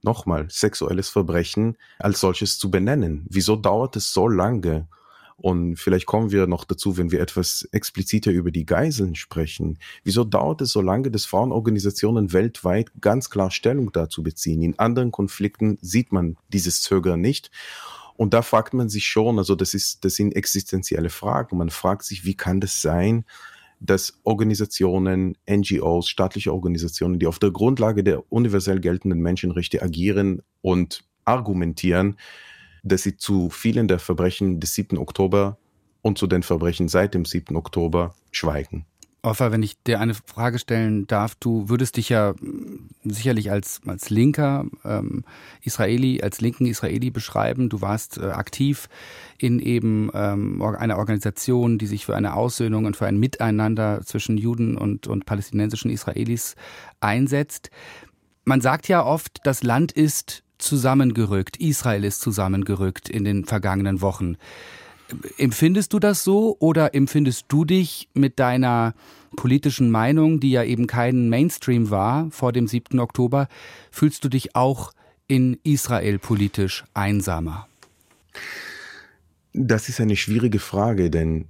[0.02, 3.26] nochmal sexuelles Verbrechen als solches zu benennen?
[3.30, 4.88] Wieso dauert es so lange?
[5.38, 9.80] Und vielleicht kommen wir noch dazu, wenn wir etwas expliziter über die Geiseln sprechen.
[10.04, 14.62] Wieso dauert es so lange, dass Frauenorganisationen weltweit ganz klar Stellung dazu beziehen?
[14.62, 17.52] In anderen Konflikten sieht man dieses Zögern nicht.
[18.16, 21.58] Und da fragt man sich schon, also das ist, das sind existenzielle Fragen.
[21.58, 23.26] Man fragt sich, wie kann das sein,
[23.82, 31.04] dass Organisationen, NGOs, staatliche Organisationen, die auf der Grundlage der universell geltenden Menschenrechte agieren und
[31.26, 32.18] argumentieren,
[32.86, 34.98] dass sie zu vielen der Verbrechen des 7.
[34.98, 35.58] Oktober
[36.02, 37.56] und zu den Verbrechen seit dem 7.
[37.56, 38.86] Oktober schweigen.
[39.26, 43.82] Offa, wenn ich dir eine Frage stellen darf, du würdest dich ja hm, sicherlich als,
[43.88, 45.24] als linker ähm,
[45.62, 47.70] Israeli, als linken Israeli beschreiben.
[47.70, 48.88] Du warst äh, aktiv
[49.40, 54.38] in eben ähm, einer Organisation, die sich für eine Aussöhnung und für ein Miteinander zwischen
[54.38, 56.56] Juden und, und palästinensischen Israelis
[57.00, 57.72] einsetzt.
[58.44, 64.38] Man sagt ja oft, das Land ist zusammengerückt, Israel ist zusammengerückt in den vergangenen Wochen.
[65.38, 68.94] Empfindest du das so oder empfindest du dich mit deiner
[69.36, 73.00] politischen Meinung, die ja eben kein Mainstream war vor dem 7.
[73.00, 73.48] Oktober,
[73.92, 74.92] fühlst du dich auch
[75.28, 77.68] in Israel politisch einsamer?
[79.54, 81.46] Das ist eine schwierige Frage, denn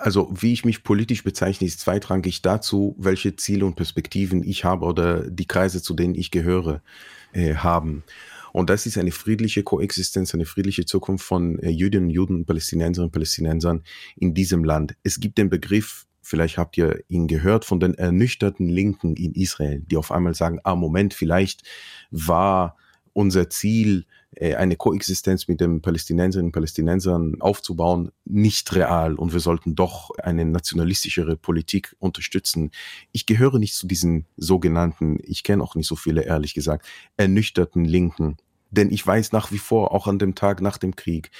[0.00, 4.84] also wie ich mich politisch bezeichne, ist zweitrangig dazu, welche Ziele und Perspektiven ich habe
[4.84, 6.82] oder die Kreise, zu denen ich gehöre,
[7.32, 8.04] äh, haben.
[8.52, 13.12] Und das ist eine friedliche Koexistenz, eine friedliche Zukunft von äh, Jüdinnen, Juden, Palästinenserinnen und
[13.12, 13.82] Palästinensern
[14.16, 14.96] in diesem Land.
[15.02, 19.82] Es gibt den Begriff, vielleicht habt ihr ihn gehört, von den ernüchterten Linken in Israel,
[19.86, 21.64] die auf einmal sagen, ah, Moment, vielleicht
[22.10, 22.76] war
[23.16, 29.40] unser Ziel, äh, eine Koexistenz mit den Palästinenserinnen und Palästinensern aufzubauen, nicht real und wir
[29.40, 32.70] sollten doch eine nationalistischere Politik unterstützen.
[33.12, 37.86] Ich gehöre nicht zu diesen sogenannten, ich kenne auch nicht so viele, ehrlich gesagt, ernüchterten
[37.86, 38.36] Linken.
[38.70, 41.30] Denn ich weiß nach wie vor, auch an dem Tag nach dem Krieg,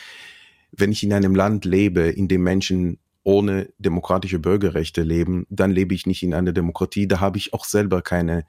[0.72, 5.94] wenn ich in einem Land lebe, in dem Menschen ohne demokratische Bürgerrechte leben, dann lebe
[5.94, 7.06] ich nicht in einer Demokratie.
[7.06, 8.46] Da habe ich auch selber keine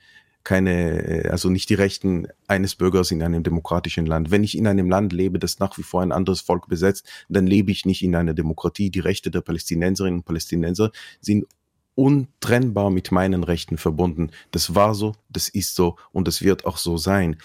[0.48, 4.32] keine, äh, also nicht die Rechten eines Bürgers in einem demokratischen Land.
[4.32, 7.46] Wenn ich in einem Land lebe, das nach wie vor ein anderes Volk besetzt, dann
[7.46, 8.90] lebe ich nicht in einer Demokratie.
[8.90, 11.48] Die Rechte der Palästinenserinnen und Palästinenser sind
[11.96, 14.32] untrennbar mit meinen Rechten verbunden.
[14.52, 17.36] Das war so, das ist so und das wird auch so sein.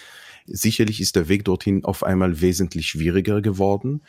[0.46, 4.02] Sicherlich ist der Weg dorthin auf einmal wesentlich schwieriger geworden,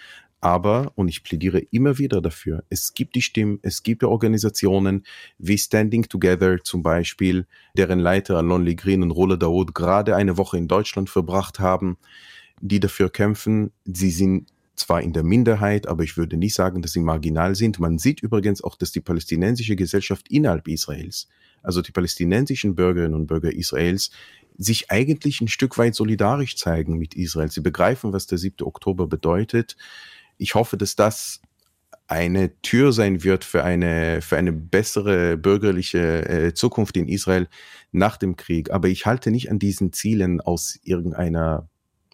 [0.44, 5.06] aber, und ich plädiere immer wieder dafür, es gibt die Stimmen, es gibt Organisationen
[5.38, 10.58] wie Standing Together zum Beispiel, deren Leiter Alon Ligrin und Rola Daoud gerade eine Woche
[10.58, 11.98] in Deutschland verbracht haben,
[12.60, 13.72] die dafür kämpfen.
[13.86, 17.80] Sie sind zwar in der Minderheit, aber ich würde nicht sagen, dass sie marginal sind.
[17.80, 21.30] Man sieht übrigens auch, dass die palästinensische Gesellschaft innerhalb Israels,
[21.62, 24.12] also die palästinensischen Bürgerinnen und Bürger Israels,
[24.58, 27.50] sich eigentlich ein Stück weit solidarisch zeigen mit Israel.
[27.50, 28.66] Sie begreifen, was der 7.
[28.66, 29.78] Oktober bedeutet
[30.44, 31.40] ich hoffe, dass das
[32.08, 37.48] eine Tür sein wird für eine, für eine bessere bürgerliche äh, Zukunft in Israel
[37.94, 38.72] nach dem Krieg.
[38.72, 41.70] Aber ich halte nicht an diesen Zielen aus irgendeiner,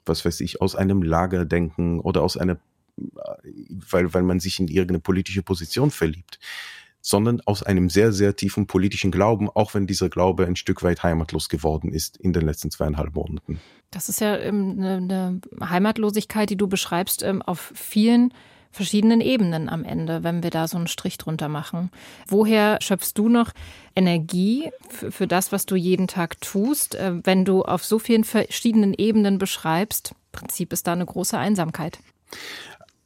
[0.06, 2.60] was weiß ich, aus einem Lager denken oder aus einer,
[2.96, 6.40] weil, weil man sich in irgendeine politische Position verliebt,
[7.02, 11.02] sondern aus einem sehr, sehr tiefen politischen Glauben, auch wenn dieser Glaube ein Stück weit
[11.02, 13.60] heimatlos geworden ist in den letzten zweieinhalb Monaten.
[13.92, 18.34] Das ist ja eine, eine Heimatlosigkeit, die du beschreibst, ähm, auf vielen
[18.72, 21.90] verschiedenen Ebenen am Ende, wenn wir da so einen Strich drunter machen.
[22.28, 23.52] Woher schöpfst du noch
[23.96, 28.94] Energie für, das, was du jeden Tag tust, äh, wenn du auf so vielen verschiedenen
[28.94, 30.12] Ebenen beschreibst?
[30.12, 32.00] Im Prinzip ist da eine große Einsamkeit.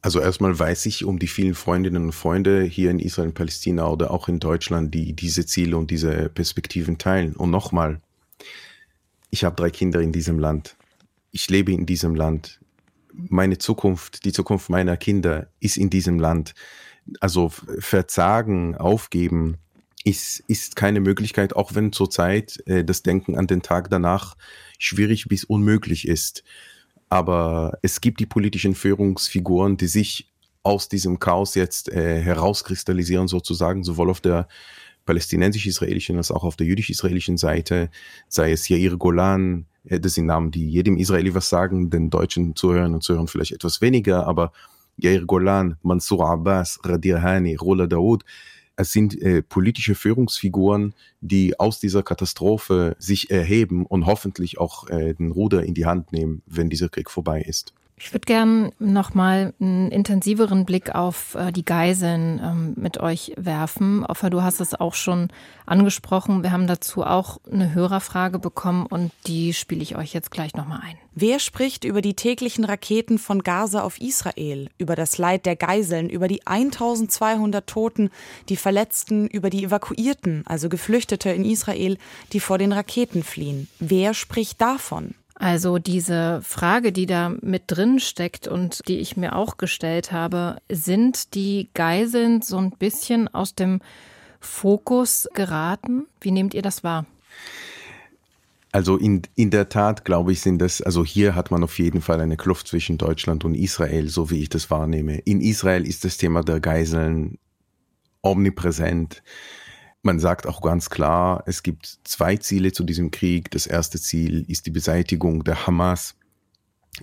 [0.02, 4.10] Also erstmal weiß ich um die vielen Freundinnen und Freunde hier in Israel, Palästina oder
[4.10, 7.34] auch in Deutschland, die diese Ziele und diese Perspektiven teilen.
[7.34, 8.02] Und nochmal,
[9.34, 10.76] ich habe drei Kinder in diesem Land.
[11.32, 12.60] Ich lebe in diesem Land.
[13.12, 16.54] Meine Zukunft, die Zukunft meiner Kinder ist in diesem Land.
[17.18, 19.56] Also verzagen, aufgeben,
[20.04, 24.36] ist, ist keine Möglichkeit, auch wenn zurzeit äh, das Denken an den Tag danach
[24.78, 26.44] schwierig bis unmöglich ist.
[27.08, 30.30] Aber es gibt die politischen Führungsfiguren, die sich
[30.62, 34.46] aus diesem Chaos jetzt äh, herauskristallisieren, sozusagen, sowohl auf der
[35.04, 37.90] palästinensisch-israelischen als auch auf der jüdisch-israelischen Seite,
[38.28, 42.56] sei es Yair Golan, äh, das sind Namen, die jedem Israeli was sagen, den deutschen
[42.56, 44.52] Zuhörern und Zuhörern vielleicht etwas weniger, aber
[44.96, 48.24] Yair Golan, Mansour Abbas, Radir Hani, Rola Daoud,
[48.76, 55.14] es sind äh, politische Führungsfiguren, die aus dieser Katastrophe sich erheben und hoffentlich auch äh,
[55.14, 57.72] den Ruder in die Hand nehmen, wenn dieser Krieg vorbei ist.
[57.96, 64.04] Ich würde gern nochmal einen intensiveren Blick auf äh, die Geiseln ähm, mit euch werfen.
[64.04, 65.28] Offer, du hast es auch schon
[65.64, 66.42] angesprochen.
[66.42, 70.80] Wir haben dazu auch eine Hörerfrage bekommen und die spiele ich euch jetzt gleich nochmal
[70.82, 70.98] ein.
[71.14, 76.10] Wer spricht über die täglichen Raketen von Gaza auf Israel, über das Leid der Geiseln,
[76.10, 78.10] über die 1200 Toten,
[78.48, 81.98] die Verletzten, über die Evakuierten, also Geflüchtete in Israel,
[82.32, 83.68] die vor den Raketen fliehen?
[83.78, 85.14] Wer spricht davon?
[85.34, 90.58] Also diese Frage, die da mit drin steckt und die ich mir auch gestellt habe,
[90.68, 93.80] sind die Geiseln so ein bisschen aus dem
[94.38, 96.06] Fokus geraten?
[96.20, 97.06] Wie nehmt ihr das wahr?
[98.70, 102.00] Also in, in der Tat, glaube ich, sind das, also hier hat man auf jeden
[102.00, 105.18] Fall eine Kluft zwischen Deutschland und Israel, so wie ich das wahrnehme.
[105.18, 107.38] In Israel ist das Thema der Geiseln
[108.22, 109.22] omnipräsent.
[110.06, 113.50] Man sagt auch ganz klar, es gibt zwei Ziele zu diesem Krieg.
[113.50, 116.14] Das erste Ziel ist die Beseitigung der Hamas.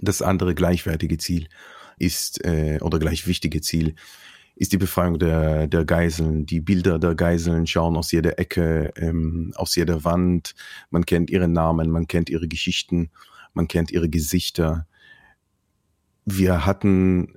[0.02, 1.48] Das andere gleichwertige Ziel
[1.98, 3.96] ist, äh, oder gleich wichtige Ziel,
[4.56, 6.46] ist die Befreiung der, der Geiseln.
[6.46, 10.54] Die Bilder der Geiseln schauen aus jeder Ecke, ähm, aus jeder Wand.
[10.92, 13.10] Man kennt ihre Namen, man kennt ihre Geschichten,
[13.56, 14.86] man kennt ihre Gesichter.
[16.26, 17.34] Wir hatten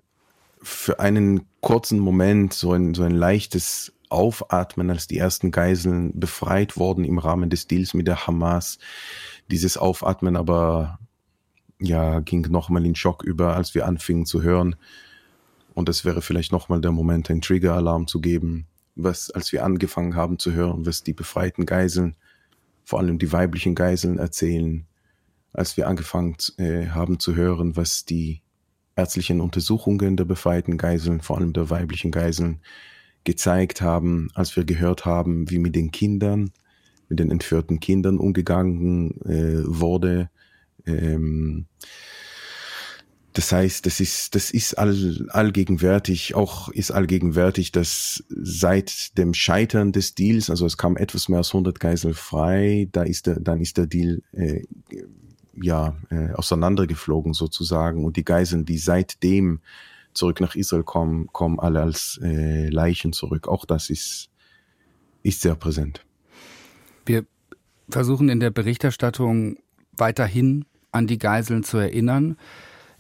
[0.61, 6.77] für einen kurzen Moment so ein, so ein leichtes Aufatmen, als die ersten Geiseln befreit
[6.77, 8.79] wurden im Rahmen des Deals mit der Hamas.
[9.51, 10.99] Dieses Aufatmen aber
[11.81, 14.77] ja ging nochmal in Schock über, als wir anfingen zu hören.
[15.75, 20.15] Und es wäre vielleicht nochmal der Moment, einen Trigger-Alarm zu geben, was, als wir angefangen
[20.15, 22.17] haben zu hören, was die befreiten Geiseln,
[22.85, 24.87] vor allem die weiblichen Geiseln erzählen.
[25.53, 28.43] als wir angefangen äh, haben zu hören, was die
[28.97, 32.61] ärztlichen Untersuchungen der befreiten Geiseln, vor allem der weiblichen Geiseln,
[33.25, 36.51] gezeigt haben, als wir gehört haben, wie mit den Kindern,
[37.09, 40.31] mit den entführten Kindern umgegangen äh, wurde.
[40.87, 41.67] Ähm,
[43.35, 49.91] das heißt, das ist, das ist all, allgegenwärtig, auch ist allgegenwärtig, dass seit dem Scheitern
[49.91, 53.61] des Deals, also es kam etwas mehr als 100 Geisel frei, da ist der, dann
[53.61, 54.63] ist der Deal äh,
[55.61, 59.61] ja äh, auseinandergeflogen sozusagen und die Geiseln, die seitdem
[60.15, 63.49] zurück nach Israel kommen, kommen alle als äh, Leichen zurück.
[63.49, 64.31] Auch das ist,
[65.23, 66.05] ist sehr präsent.
[67.07, 67.25] Wir
[67.89, 69.57] versuchen in der Berichterstattung
[69.93, 72.37] weiterhin an die Geiseln zu erinnern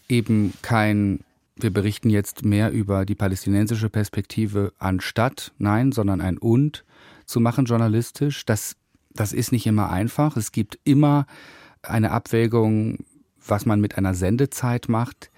[0.08, 1.20] eben kein,
[1.56, 6.84] wir berichten jetzt mehr über die palästinensische Perspektive anstatt, nein, sondern ein und
[7.26, 8.44] zu machen journalistisch.
[8.44, 8.76] Das,
[9.10, 10.36] das ist nicht immer einfach.
[10.36, 11.26] Es gibt immer
[11.82, 12.98] eine Abwägung,
[13.46, 15.30] was man mit einer Sendezeit macht.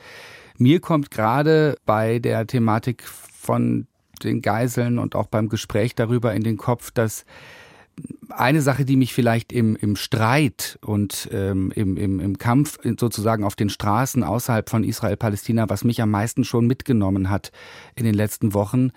[0.59, 3.87] Mir kommt gerade bei der Thematik von
[4.23, 7.25] den Geiseln und auch beim Gespräch darüber in den Kopf, dass
[8.29, 13.45] eine Sache, die mich vielleicht im, im Streit und ähm, im, im, im Kampf sozusagen
[13.45, 17.53] auf den Straßen außerhalb von Israel-Palästina, was mich am meisten schon mitgenommen hat
[17.95, 18.90] in den letzten Wochen,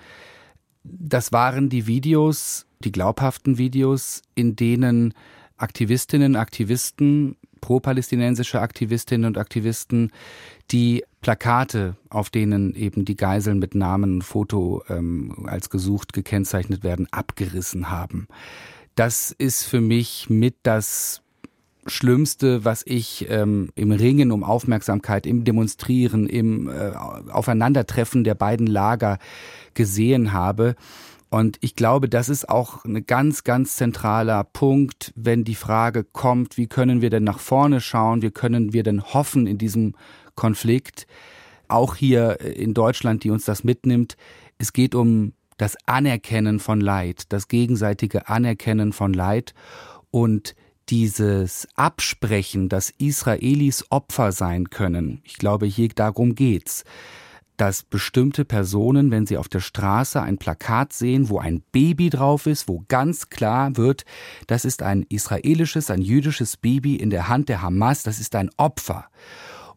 [0.83, 5.13] das waren die Videos, die glaubhaften Videos, in denen
[5.57, 10.11] Aktivistinnen, Aktivisten, pro-palästinensische Aktivistinnen und Aktivisten,
[10.71, 16.83] die Plakate, auf denen eben die Geiseln mit Namen und Foto ähm, als gesucht gekennzeichnet
[16.83, 18.27] werden, abgerissen haben
[18.99, 21.21] das ist für mich mit das
[21.85, 26.91] Schlimmste, was ich ähm, im Ringen um Aufmerksamkeit, im Demonstrieren, im äh,
[27.31, 29.17] Aufeinandertreffen der beiden Lager
[29.73, 30.75] gesehen habe.
[31.29, 36.57] Und ich glaube, das ist auch ein ganz, ganz zentraler Punkt, wenn die Frage kommt,
[36.57, 39.93] wie können wir denn nach vorne schauen, wie können wir denn hoffen in diesem
[40.35, 41.05] Konflikt,
[41.67, 44.17] auch hier in Deutschland, die uns das mitnimmt.
[44.57, 49.53] Es geht um das Anerkennen von Leid, das gegenseitige Anerkennen von Leid
[50.09, 50.55] und
[50.89, 55.21] dieses Absprechen, dass Israelis Opfer sein können.
[55.23, 56.83] Ich glaube, hier darum geht's
[57.59, 62.45] dass bestimmte Personen, wenn sie auf der Straße ein Plakat sehen, wo ein Baby drauf
[62.45, 64.05] ist, wo ganz klar wird,
[64.47, 68.49] das ist ein israelisches, ein jüdisches Baby in der Hand der Hamas, das ist ein
[68.55, 69.07] Opfer.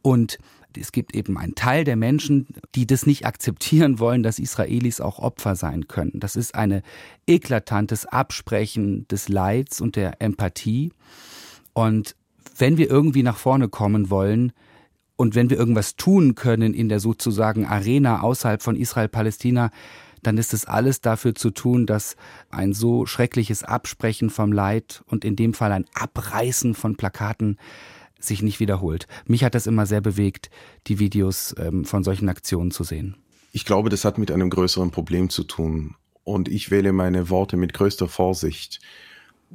[0.01, 0.39] Und
[0.77, 5.19] es gibt eben einen Teil der Menschen, die das nicht akzeptieren wollen, dass Israelis auch
[5.19, 6.21] Opfer sein können.
[6.21, 6.83] Das ist ein
[7.27, 10.93] eklatantes Absprechen des Leids und der Empathie.
[11.73, 12.15] Und
[12.57, 14.53] wenn wir irgendwie nach vorne kommen wollen,
[15.17, 19.71] und wenn wir irgendwas tun können in der sozusagen Arena außerhalb von Israel-Palästina,
[20.23, 22.17] dann ist es alles dafür zu tun, dass
[22.51, 27.59] ein so schreckliches Absprechen vom Leid und in dem Fall ein Abreißen von Plakaten
[28.21, 29.09] sich nicht wiederholt.
[29.27, 30.51] Mich hat das immer sehr bewegt,
[30.87, 33.17] die Videos ähm, von solchen Aktionen zu sehen.
[33.51, 35.97] Ich glaube, das hat mit einem größeren Problem zu tun.
[36.25, 38.81] Und ich wähle meine Worte mit größter Vorsicht.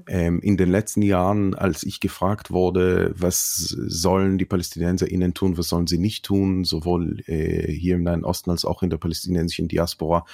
[0.05, 5.69] Ähm, in den letzten Jahren, als ich gefragt wurde, was sollen die PalästinenserInnen tun, was
[5.69, 9.67] sollen sie nicht tun, sowohl äh, hier im Nahen Osten als auch in der palästinensischen
[9.67, 10.25] Diaspora,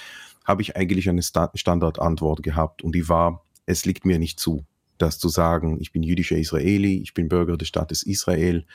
[0.44, 4.66] habe ich eigentlich eine Standardantwort gehabt und die war, es liegt mir nicht zu
[4.98, 8.66] das zu sagen, ich bin jüdischer Israeli, ich bin Bürger des Staates Israel.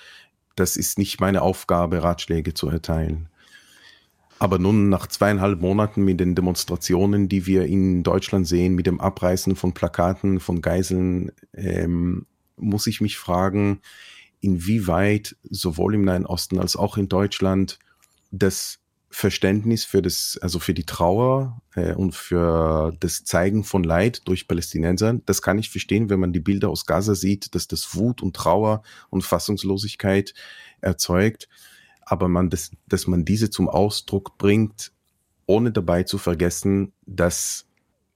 [0.56, 3.28] Das ist nicht meine Aufgabe, Ratschläge zu erteilen.
[4.38, 9.00] Aber nun nach zweieinhalb Monaten mit den Demonstrationen, die wir in Deutschland sehen, mit dem
[9.00, 13.80] Abreißen von Plakaten, von Geiseln, ähm, muss ich mich fragen,
[14.40, 17.78] inwieweit sowohl im Nahen Osten als auch in Deutschland
[18.30, 18.78] das
[19.10, 24.46] Verständnis für das, also für die Trauer äh, und für das Zeigen von Leid durch
[24.46, 25.14] Palästinenser.
[25.24, 28.36] Das kann ich verstehen, wenn man die Bilder aus Gaza sieht, dass das Wut und
[28.36, 30.34] Trauer und Fassungslosigkeit
[30.82, 31.48] erzeugt.
[32.08, 34.92] Aber man, das, dass man diese zum Ausdruck bringt,
[35.46, 37.66] ohne dabei zu vergessen, dass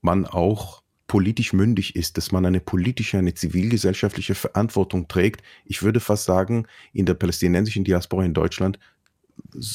[0.01, 5.43] man auch politisch mündig ist, dass man eine politische, eine zivilgesellschaftliche Verantwortung trägt.
[5.67, 8.79] Ich würde fast sagen, in der palästinensischen Diaspora in Deutschland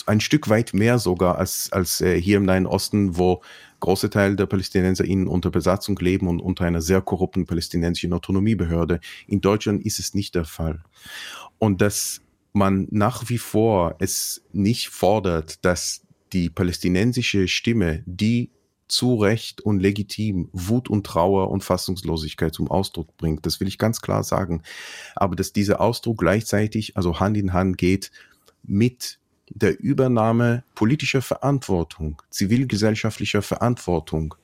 [0.06, 3.42] ein Stück weit mehr sogar als, als äh, hier im Nahen Osten, wo
[3.80, 9.00] große Teile der PalästinenserInnen unter Besatzung leben und unter einer sehr korrupten palästinensischen Autonomiebehörde.
[9.28, 10.84] In Deutschland ist es nicht der Fall.
[11.60, 12.22] Und dass
[12.54, 16.02] man nach wie vor es nicht fordert, dass
[16.34, 18.50] die palästinensische Stimme, die
[18.88, 23.46] zu Recht und legitim Wut und Trauer und Fassungslosigkeit zum Ausdruck bringt.
[23.46, 24.62] Das will ich ganz klar sagen.
[25.16, 28.12] Aber dass dieser Ausdruck gleichzeitig, also Hand in Hand geht
[28.64, 29.20] mit
[29.50, 34.36] der Übernahme politischer Verantwortung, zivilgesellschaftlicher Verantwortung,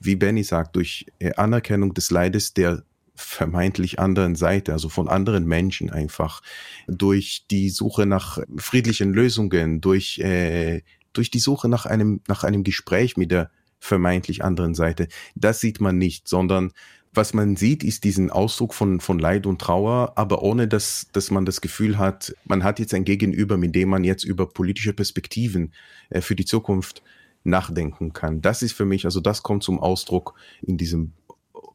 [0.00, 2.84] wie Benny sagt, durch äh, Anerkennung des Leides der
[3.14, 6.42] vermeintlich anderen Seite, also von anderen Menschen einfach,
[6.88, 12.64] durch die Suche nach friedlichen Lösungen, durch, äh, durch die Suche nach einem, nach einem
[12.64, 15.08] Gespräch mit der vermeintlich anderen Seite.
[15.34, 16.72] Das sieht man nicht, sondern
[17.12, 21.30] was man sieht, ist diesen Ausdruck von, von Leid und Trauer, aber ohne dass, dass
[21.30, 24.92] man das Gefühl hat, man hat jetzt ein Gegenüber, mit dem man jetzt über politische
[24.92, 25.72] Perspektiven
[26.10, 27.02] äh, für die Zukunft
[27.44, 28.40] nachdenken kann.
[28.40, 31.12] Das ist für mich, also das kommt zum Ausdruck in diesem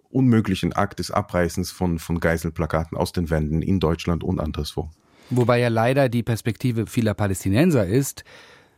[0.10, 4.90] unmöglichen Akt des Abreißens von, von Geiselplakaten aus den Wänden in Deutschland und anderswo.
[5.30, 8.24] Wobei ja leider die Perspektive vieler Palästinenser ist,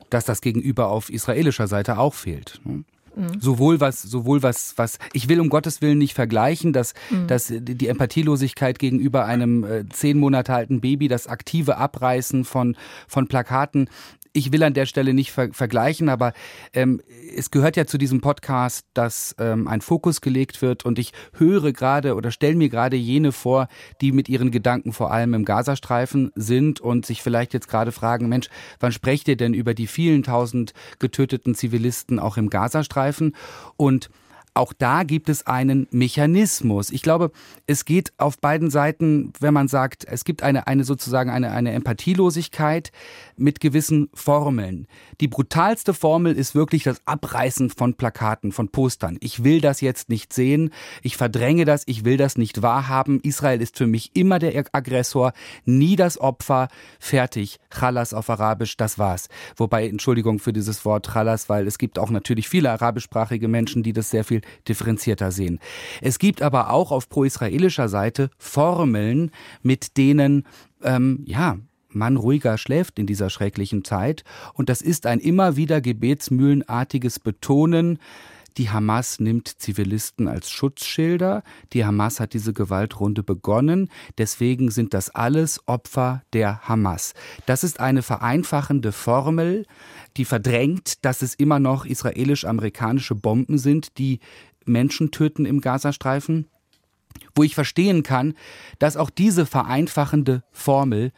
[0.10, 2.60] dass das Gegenüber auf israelischer Seite auch fehlt.
[2.66, 2.84] Ne?
[3.16, 3.40] Mhm.
[3.40, 7.28] Sowohl was, sowohl was, was, ich will um Gottes Willen nicht vergleichen, dass, mhm.
[7.28, 12.76] dass die Empathielosigkeit gegenüber einem äh, zehn Monate alten Baby, das aktive Abreißen von,
[13.08, 13.90] von Plakaten,
[14.34, 16.34] ich will an der Stelle nicht ver vergleichen, aber
[16.74, 17.02] ähm,
[17.36, 21.74] es gehört ja zu diesem Podcast, dass ähm, ein Fokus gelegt wird und ich höre
[21.74, 23.68] gerade oder stelle mir gerade jene vor,
[24.00, 28.30] die mit ihren Gedanken vor allem im Gazastreifen sind und sich vielleicht jetzt gerade fragen,
[28.30, 28.48] Mensch,
[28.80, 33.36] wann sprecht ihr denn über die vielen tausend getöteten Zivilisten auch im Gazastreifen?
[33.76, 34.10] Und
[34.54, 36.90] auch da gibt es einen Mechanismus.
[36.90, 37.32] Ich glaube,
[37.68, 41.72] es geht auf beiden Seiten, wenn man sagt, es gibt eine, eine sozusagen eine, eine
[41.72, 42.92] Empathielosigkeit
[43.38, 44.88] mit gewissen Formeln.
[45.22, 49.18] Die brutalste Formel ist wirklich das Abreißen von Plakaten, von Postern.
[49.22, 50.72] Ich will das jetzt nicht sehen.
[51.02, 51.84] Ich verdränge das.
[51.86, 53.22] Ich will das nicht wahrhaben.
[53.22, 55.32] Israel ist für mich immer der Aggressor,
[55.64, 56.68] nie das Opfer.
[57.00, 57.60] Fertig.
[57.70, 59.30] Chalas auf Arabisch, das war's.
[59.56, 63.94] Wobei, Entschuldigung für dieses Wort Chalas, weil es gibt auch natürlich viele arabischsprachige Menschen, die
[63.94, 65.60] das sehr viel differenzierter sehen.
[66.02, 69.32] Es gibt aber auch auf pro-israelischer Seite Formeln,
[69.62, 70.46] mit denen
[70.84, 71.58] ähm, ja,
[71.90, 74.24] man ruhiger schläft in dieser schrecklichen Zeit.
[74.54, 78.00] Und das ist ein immer wieder gebetsmühlenartiges Betonen,
[78.58, 81.44] die Hamas nimmt Zivilisten als Schutzschilder.
[81.74, 83.90] Die Hamas hat diese Gewaltrunde begonnen.
[84.18, 87.14] Deswegen sind das alles Opfer der Hamas.
[87.46, 89.66] Das ist eine vereinfachende Formel,
[90.18, 94.20] die verdrängt, dass es immer noch israelisch-amerikanische Bomben sind, die
[94.66, 96.48] Menschen töten im Gazastreifen.
[97.36, 98.34] Wo ich verstehen kann,
[98.80, 101.12] dass auch diese vereinfachende Formel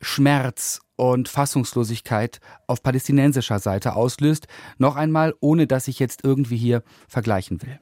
[0.00, 4.48] Schmerz und Fassungslosigkeit auf palästinensischer Seite auslöst.
[4.76, 7.80] Noch einmal, ohne dass ich jetzt irgendwie hier vergleichen will.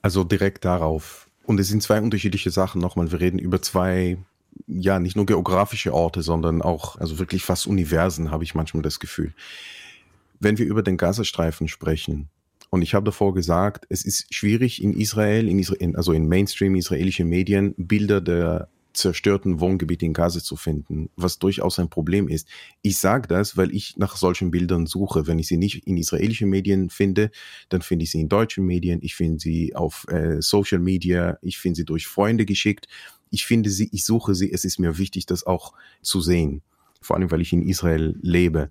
[0.00, 1.28] Also direkt darauf.
[1.44, 2.80] Und es sind zwei unterschiedliche Sachen.
[2.80, 4.16] Nochmal, wir reden über zwei,
[4.66, 8.98] ja, nicht nur geografische Orte, sondern auch, also wirklich fast Universen, habe ich manchmal das
[8.98, 9.34] Gefühl.
[10.40, 12.30] Wenn wir über den Gazastreifen sprechen,
[12.70, 16.74] und ich habe davor gesagt, es ist schwierig in Israel, in Israel also in Mainstream
[16.74, 22.48] israelischen Medien, Bilder der zerstörten Wohngebiete in Gaza zu finden, was durchaus ein Problem ist.
[22.82, 25.26] Ich sage das, weil ich nach solchen Bildern suche.
[25.26, 27.30] Wenn ich sie nicht in israelischen Medien finde,
[27.68, 31.58] dann finde ich sie in deutschen Medien, ich finde sie auf äh, Social Media, ich
[31.58, 32.86] finde sie durch Freunde geschickt.
[33.30, 36.62] Ich finde sie, ich suche sie, es ist mir wichtig, das auch zu sehen.
[37.00, 38.70] Vor allem, weil ich in Israel lebe.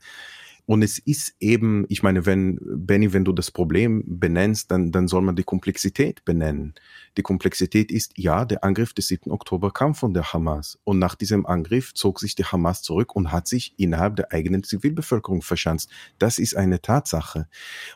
[0.66, 5.07] Und es ist eben, ich meine, wenn, Benny, wenn du das Problem benennst, dann, dann
[5.07, 6.74] soll man die Komplexität benennen.
[7.18, 9.30] Die Komplexität ist, ja, der Angriff des 7.
[9.32, 10.80] Oktober kam von der Hamas.
[10.86, 14.64] Und nach diesem Angriff zog sich die Hamas zurück und hat sich innerhalb der eigenen
[14.64, 15.89] Zivilbevölkerung verschanzt.
[16.18, 17.47] Das ist eine Tatsache.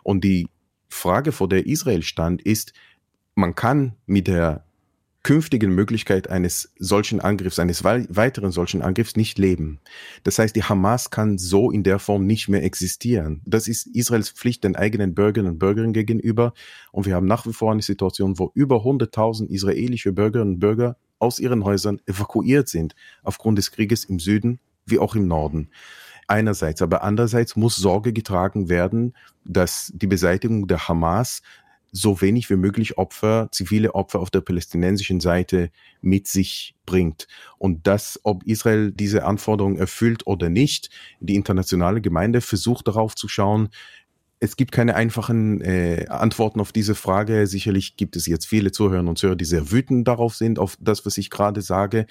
[0.04, 0.48] Und die
[0.90, 2.74] Frage, vor der Israel stand, ist,
[3.36, 4.67] man kann mit der
[5.28, 9.82] künftigen Möglichkeit eines solchen Angriffs, eines weiteren solchen Angriffs nicht leben.
[10.24, 13.42] Das heißt, die Hamas kann so in der Form nicht mehr existieren.
[13.46, 16.54] Das ist Israels Pflicht den eigenen Bürgerinnen und Bürgern gegenüber.
[16.94, 20.96] Und wir haben nach wie vor eine Situation, wo über 100.000 israelische Bürgerinnen und Bürger
[21.20, 25.70] aus ihren Häusern evakuiert sind, aufgrund des Krieges im Süden wie auch im Norden
[26.30, 29.14] einerseits, aber andererseits muss Sorge getragen werden,
[29.46, 31.42] dass die Beseitigung der Hamas
[31.92, 35.70] so wenig wie möglich Opfer, zivile Opfer auf der palästinensischen Seite
[36.02, 37.28] mit sich bringt.
[37.58, 43.28] Und das, ob Israel diese Anforderungen erfüllt oder nicht, die internationale Gemeinde versucht darauf zu
[43.28, 43.70] schauen.
[44.40, 47.48] Es gibt keine einfachen äh, Antworten auf diese Frage.
[47.48, 51.06] Sicherlich gibt es jetzt viele Zuhörer und Zuhörer, die sehr wütend darauf sind, auf das,
[51.08, 52.06] was ich gerade sage.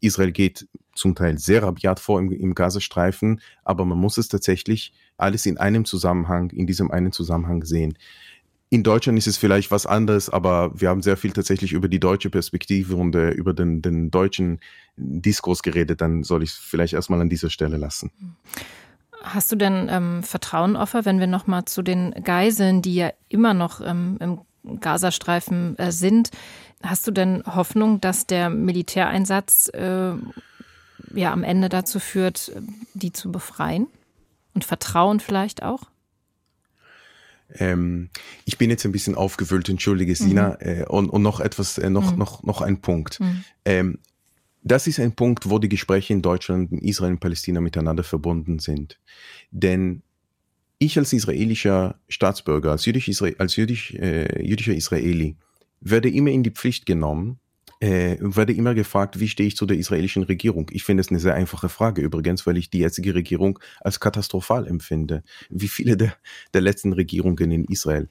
[0.00, 4.92] Israel geht zum Teil sehr rabiat vor im, im Gazastreifen, aber man muss es tatsächlich
[5.16, 7.98] alles in einem Zusammenhang, in diesem einen Zusammenhang sehen.
[8.72, 12.00] In Deutschland ist es vielleicht was anderes, aber wir haben sehr viel tatsächlich über die
[12.00, 14.60] deutsche Perspektive und äh, über den, den deutschen
[14.96, 16.00] Diskurs geredet.
[16.00, 18.10] Dann soll ich es vielleicht erstmal an dieser Stelle lassen.
[19.22, 23.52] Hast du denn ähm, Vertrauen, Offer, wenn wir nochmal zu den Geiseln, die ja immer
[23.52, 26.30] noch ähm, im Gazastreifen äh, sind,
[26.82, 30.14] hast du denn Hoffnung, dass der Militäreinsatz äh,
[31.12, 32.52] ja am Ende dazu führt,
[32.94, 33.86] die zu befreien?
[34.54, 35.91] Und Vertrauen vielleicht auch?
[37.58, 38.10] Ähm,
[38.44, 40.58] ich bin jetzt ein bisschen aufgewühlt, entschuldige Sina.
[40.60, 40.68] Mhm.
[40.68, 42.18] Äh, und, und noch etwas, äh, noch, mhm.
[42.18, 43.20] noch, noch ein Punkt.
[43.20, 43.44] Mhm.
[43.64, 43.98] Ähm,
[44.62, 48.58] das ist ein Punkt, wo die Gespräche in Deutschland, in Israel und Palästina miteinander verbunden
[48.58, 48.98] sind.
[49.50, 50.02] Denn
[50.78, 55.36] ich als israelischer Staatsbürger, als, jüdisch, als jüdisch, äh, jüdischer Israeli,
[55.80, 57.38] werde immer in die Pflicht genommen,
[57.82, 60.70] äh, werde immer gefragt, wie stehe ich zu der israelischen Regierung?
[60.70, 64.68] Ich finde es eine sehr einfache Frage übrigens, weil ich die jetzige Regierung als katastrophal
[64.68, 66.14] empfinde, wie viele der,
[66.54, 68.08] der letzten Regierungen in Israel.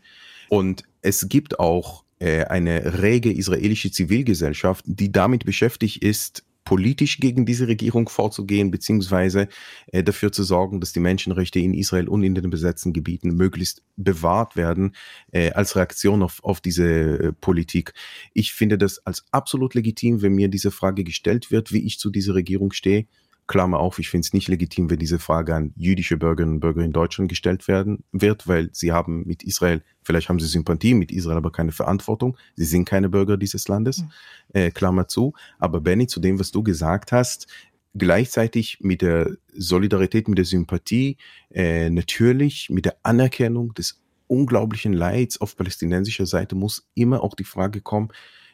[0.50, 7.46] Und es gibt auch äh, eine rege israelische Zivilgesellschaft, die damit beschäftigt ist, politisch gegen
[7.46, 9.50] diese Regierung vorzugehen, beziehungsweise
[9.88, 13.84] äh, dafür zu sorgen, dass die Menschenrechte in Israel und in den besetzten Gebieten möglichst
[13.98, 14.96] bewahrt werden,
[15.34, 17.94] äh, als Reaktion auf, auf diese äh, Politik.
[18.34, 22.10] Ich finde das als absolut legitim, wenn mir diese Frage gestellt wird, wie ich zu
[22.10, 23.06] dieser Regierung stehe.
[23.52, 26.84] Klammer auf, ich finde es nicht legitim, wenn diese Frage an jüdische Bürgerinnen und Bürger
[26.84, 31.12] in Deutschland gestellt werden wird, weil sie haben mit Israel, vielleicht haben sie Sympathie mit
[31.12, 32.38] Israel, aber keine Verantwortung.
[32.56, 34.04] Sie sind keine Bürger dieses Landes.
[34.04, 34.12] Mhm.
[34.54, 35.34] Äh, Klammer zu.
[35.60, 37.47] Aber Benny, zu dem, was du gesagt hast,
[37.93, 41.18] gleichzeitig mit der Solidarität, mit der Sympathie,
[41.49, 47.43] äh, natürlich mit der Anerkennung des unglaublichen Leids auf palästinensischer Seite muss immer auch die
[47.43, 48.14] Frage kommen,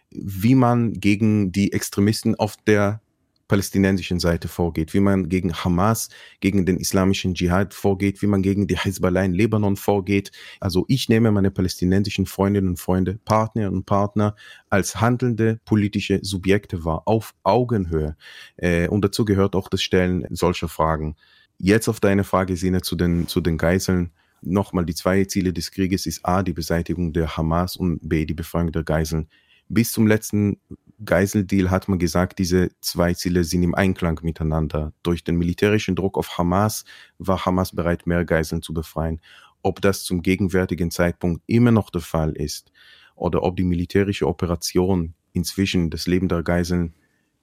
[0.09, 2.99] wie man gegen die Extremisten auf der
[3.47, 8.67] palästinensischen Seite vorgeht, wie man gegen Hamas, gegen den islamischen Dschihad vorgeht, wie man gegen
[8.67, 10.31] die Hezbollah in Libanon vorgeht.
[10.59, 14.35] Also ich nehme meine palästinensischen Freundinnen und Freunde, Partnerinnen und Partner
[14.69, 18.17] als handelnde politische Subjekte wahr, auf Augenhöhe.
[18.57, 21.15] Äh, und dazu gehört auch das Stellen solcher Fragen.
[21.57, 24.11] Jetzt auf deine Frage, Sine, zu den, zu den Geiseln.
[24.41, 28.35] Nochmal, die zwei Ziele des Krieges ist A, die Beseitigung der Hamas und B, die
[28.35, 29.27] Befreiung der Geiseln.
[29.67, 30.59] Bis zum letzten
[31.05, 34.93] Geiseldeal hat man gesagt, diese zwei Ziele sind im Einklang miteinander.
[35.03, 36.85] Durch den militärischen Druck auf Hamas
[37.19, 39.21] war Hamas bereit, mehr Geiseln zu befreien.
[39.61, 42.71] Ob das zum gegenwärtigen Zeitpunkt immer noch der Fall ist
[43.15, 46.95] oder ob die militärische Operation inzwischen das Leben der Geiseln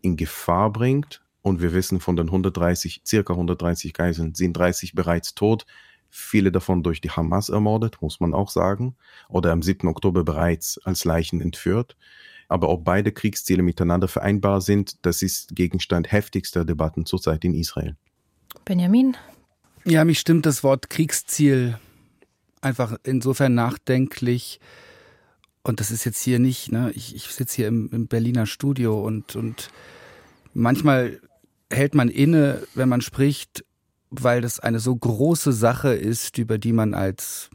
[0.03, 5.35] in Gefahr bringt, und wir wissen von den 130, circa 130 Geiseln sind 30 bereits
[5.35, 5.67] tot,
[6.09, 8.97] viele davon durch die Hamas ermordet, muss man auch sagen,
[9.29, 9.87] oder am 7.
[9.89, 11.97] Oktober bereits als Leichen entführt.
[12.49, 17.97] Aber ob beide Kriegsziele miteinander vereinbar sind, das ist Gegenstand heftigster Debatten zurzeit in Israel.
[18.65, 19.17] Benjamin?
[19.85, 21.79] Ja, mich stimmt das Wort Kriegsziel
[22.65, 24.61] einfach insofern nachdenklich.
[25.63, 26.91] Und das ist jetzt hier nicht, ne?
[26.95, 29.71] ich, ich sitze hier im, im Berliner Studio und, und
[30.53, 31.21] manchmal
[31.71, 33.65] hält man inne, wenn man spricht,
[34.11, 37.51] weil das eine so große Sache ist, über die man als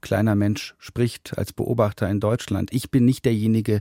[0.00, 2.72] kleiner Mensch spricht, als Beobachter in Deutschland.
[2.72, 3.80] Ich bin nicht derjenige,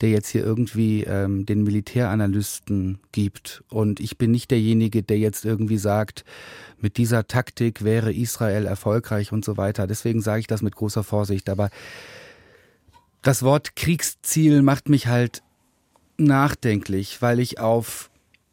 [0.00, 3.64] der jetzt hier irgendwie ähm, den Militäranalysten gibt.
[3.70, 6.24] Und ich bin nicht derjenige, der jetzt irgendwie sagt,
[6.78, 9.86] mit dieser Taktik wäre Israel erfolgreich und so weiter.
[9.86, 11.48] Deswegen sage ich das mit großer Vorsicht.
[11.48, 11.70] Aber
[13.22, 15.42] das Wort Kriegsziel macht mich halt
[16.18, 18.10] nachdenklich, weil ich auf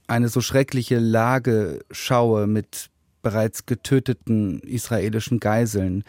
[0.08, 2.90] eine so schreckliche Lage schaue mit
[3.22, 6.04] bereits getöteten israelischen Geiseln,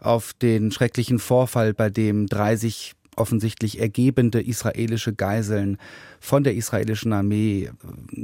[0.00, 5.78] auf den schrecklichen Vorfall, bei dem 30 offensichtlich ergebende israelische Geiseln
[6.20, 7.70] von der israelischen Armee äh,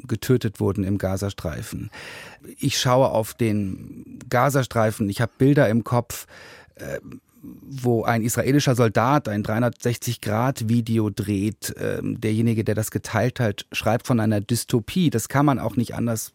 [0.07, 1.91] getötet wurden im Gazastreifen.
[2.59, 6.27] Ich schaue auf den Gazastreifen, ich habe Bilder im Kopf,
[6.77, 7.01] äh,
[7.43, 11.75] wo ein israelischer Soldat ein 360-Grad-Video dreht.
[11.77, 15.11] Ähm, derjenige, der das geteilt hat, schreibt von einer Dystopie.
[15.11, 16.33] Das kann man auch nicht anders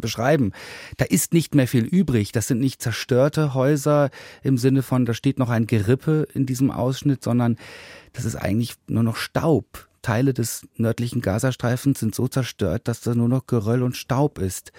[0.00, 0.52] beschreiben.
[0.96, 2.32] Da ist nicht mehr viel übrig.
[2.32, 4.10] Das sind nicht zerstörte Häuser
[4.42, 7.56] im Sinne von, da steht noch ein Gerippe in diesem Ausschnitt, sondern
[8.12, 9.88] das ist eigentlich nur noch Staub.
[10.02, 14.72] Teile des nördlichen Gazastreifens sind so zerstört, dass da nur noch Geröll und Staub ist.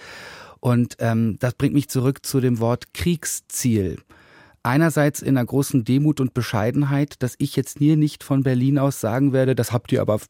[0.60, 3.98] Und ähm, das bringt mich zurück zu dem Wort Kriegsziel
[4.66, 9.00] einerseits in einer großen Demut und Bescheidenheit, dass ich jetzt hier nicht von Berlin aus
[9.00, 10.20] sagen werde, das habt ihr aber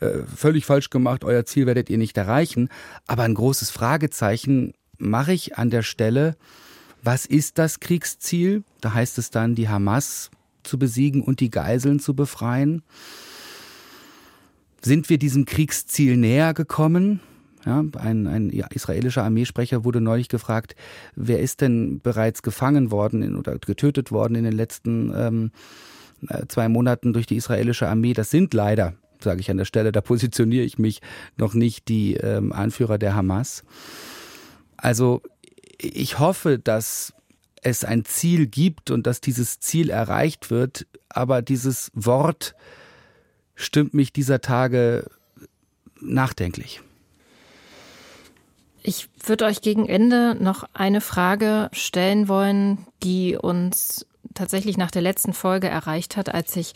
[0.00, 2.70] äh, völlig falsch gemacht, euer Ziel werdet ihr nicht erreichen.
[3.06, 6.36] Aber ein großes Fragezeichen mache ich an der Stelle,
[7.02, 8.64] was ist das Kriegsziel?
[8.80, 10.30] Da heißt es dann, die Hamas
[10.62, 12.82] zu besiegen und die Geiseln zu befreien.
[14.80, 17.20] Sind wir diesem Kriegsziel näher gekommen?
[17.66, 20.76] Ja, ein, ein israelischer Armeesprecher wurde neulich gefragt,
[21.16, 25.50] wer ist denn bereits gefangen worden in, oder getötet worden in den letzten ähm,
[26.28, 28.12] äh, zwei Monaten durch die israelische Armee.
[28.12, 31.00] Das sind leider, sage ich an der Stelle, da positioniere ich mich
[31.38, 33.64] noch nicht, die ähm, Anführer der Hamas.
[34.76, 35.22] Also
[35.78, 37.14] ich hoffe, dass
[37.62, 42.54] es ein Ziel gibt und dass dieses Ziel erreicht wird, aber dieses Wort
[43.54, 45.06] stimmt mich dieser Tage
[46.00, 46.82] nachdenklich.
[48.86, 55.00] Ich würde euch gegen Ende noch eine Frage stellen wollen, die uns tatsächlich nach der
[55.00, 56.74] letzten Folge erreicht hat, als ich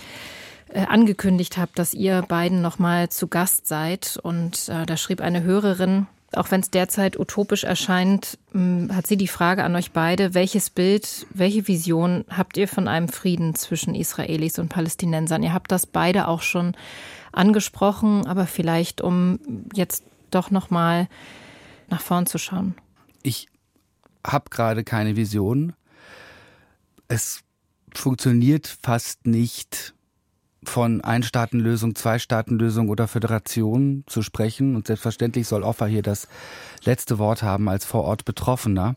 [0.72, 4.18] äh, angekündigt habe, dass ihr beiden nochmal zu Gast seid.
[4.22, 9.18] Und äh, da schrieb eine Hörerin, auch wenn es derzeit utopisch erscheint, hm, hat sie
[9.18, 13.94] die Frage an euch beide, welches Bild, welche Vision habt ihr von einem Frieden zwischen
[13.94, 15.42] Israelis und Palästinensern?
[15.42, 16.74] Ihr habt das beide auch schon
[17.32, 19.40] angesprochen, aber vielleicht um
[19.74, 21.06] jetzt doch noch mal
[21.88, 22.74] nach vorn zu schauen.
[23.22, 23.48] Ich
[24.26, 25.74] habe gerade keine Vision.
[27.08, 27.40] Es
[27.94, 29.94] funktioniert fast nicht
[30.64, 34.76] von Einstaatenlösung, Zweistaatenlösung oder Föderation zu sprechen.
[34.76, 36.28] Und selbstverständlich soll Offa hier das
[36.84, 38.96] letzte Wort haben als vor Ort Betroffener.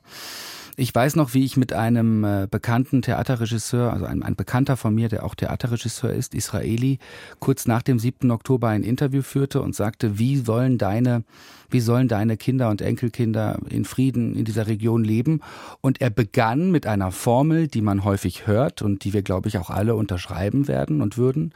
[0.78, 4.96] Ich weiß noch, wie ich mit einem äh, bekannten Theaterregisseur, also ein, ein, Bekannter von
[4.96, 7.00] mir, der auch Theaterregisseur ist, Israeli,
[7.40, 8.32] kurz nach dem 7.
[8.32, 11.24] Oktober ein Interview führte und sagte, wie wollen deine,
[11.70, 15.42] wie sollen deine Kinder und Enkelkinder in Frieden in dieser Region leben?
[15.82, 19.58] Und er begann mit einer Formel, die man häufig hört und die wir, glaube ich,
[19.58, 21.54] auch alle unterschreiben werden und würden.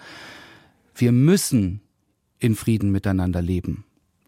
[0.93, 1.81] Wir müssen
[2.39, 3.84] in Frieden miteinander leben.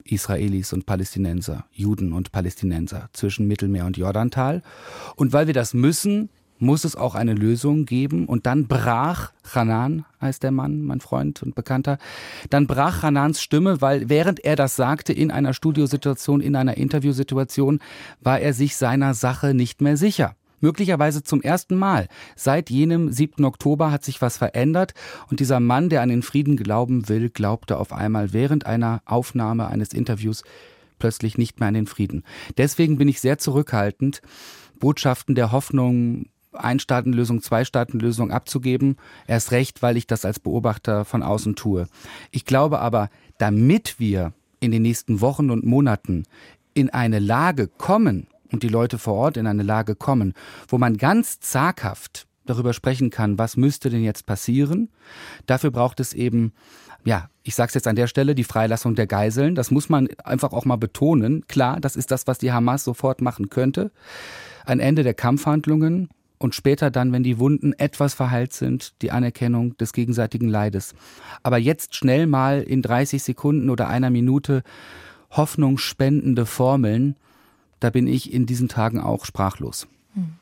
[0.07, 4.63] Israelis und Palästinenser, Juden und Palästinenser zwischen Mittelmeer und Jordantal.
[5.15, 6.29] Und weil wir das müssen,
[6.59, 8.25] muss es auch eine Lösung geben.
[8.25, 11.97] Und dann brach Hanan, heißt der Mann, mein Freund und Bekannter,
[12.49, 17.79] dann brach Hanans Stimme, weil während er das sagte in einer Studiosituation, in einer Interviewsituation,
[18.21, 20.35] war er sich seiner Sache nicht mehr sicher.
[20.59, 22.07] Möglicherweise zum ersten Mal.
[22.35, 23.45] Seit jenem 7.
[23.45, 24.93] Oktober hat sich was verändert
[25.29, 29.67] und dieser Mann, der an den Frieden glauben will, glaubte auf einmal während einer Aufnahme
[29.67, 30.43] eines Interviews
[30.99, 32.23] plötzlich nicht mehr an den Frieden.
[32.57, 34.21] Deswegen bin ich sehr zurückhaltend,
[34.79, 38.97] Botschaften der Hoffnung, Einstaatenlösung, Zweistaatenlösung abzugeben.
[39.27, 41.87] Erst recht, weil ich das als Beobachter von außen tue.
[42.31, 46.23] Ich glaube aber, damit wir in den nächsten Wochen und Monaten
[46.73, 50.33] in eine Lage kommen, und die Leute vor Ort in eine Lage kommen,
[50.67, 54.89] wo man ganz zaghaft darüber sprechen kann, was müsste denn jetzt passieren.
[55.45, 56.53] Dafür braucht es eben,
[57.03, 59.55] ja, ich sage es jetzt an der Stelle, die Freilassung der Geiseln.
[59.55, 61.45] Das muss man einfach auch mal betonen.
[61.47, 63.91] Klar, das ist das, was die Hamas sofort machen könnte.
[64.65, 69.77] Ein Ende der Kampfhandlungen und später dann, wenn die Wunden etwas verheilt sind, die Anerkennung
[69.77, 70.93] des gegenseitigen Leides.
[71.43, 74.63] Aber jetzt schnell mal in 30 Sekunden oder einer Minute
[75.31, 77.15] hoffnungsspendende Formeln,
[77.79, 79.87] da bin ich in diesen Tagen auch sprachlos.
[80.13, 80.35] Hm.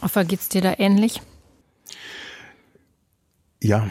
[0.00, 1.20] Offer, geht's dir da ähnlich?
[3.62, 3.90] Ja,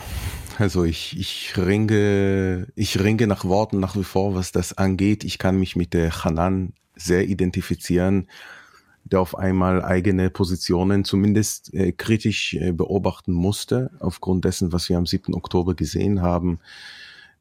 [0.57, 5.23] also ich, ich ringe, ich ringe nach Worten nach wie vor, was das angeht.
[5.23, 8.29] Ich kann mich mit der Hanan sehr identifizieren,
[9.03, 14.97] der auf einmal eigene Positionen zumindest äh, kritisch äh, beobachten musste, aufgrund dessen, was wir
[14.97, 15.33] am 7.
[15.33, 16.59] Oktober gesehen haben,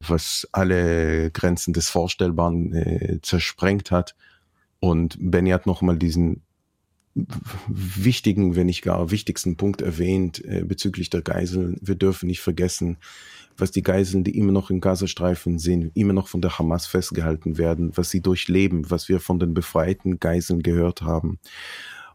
[0.00, 4.14] was alle Grenzen des Vorstellbaren äh, zersprengt hat.
[4.84, 6.42] Und Benny hat nochmal diesen
[7.68, 11.78] wichtigen, wenn nicht gar wichtigsten Punkt erwähnt äh, bezüglich der Geiseln.
[11.80, 12.98] Wir dürfen nicht vergessen,
[13.56, 17.56] was die Geiseln, die immer noch im Gazastreifen sind, immer noch von der Hamas festgehalten
[17.56, 21.38] werden, was sie durchleben, was wir von den befreiten Geiseln gehört haben.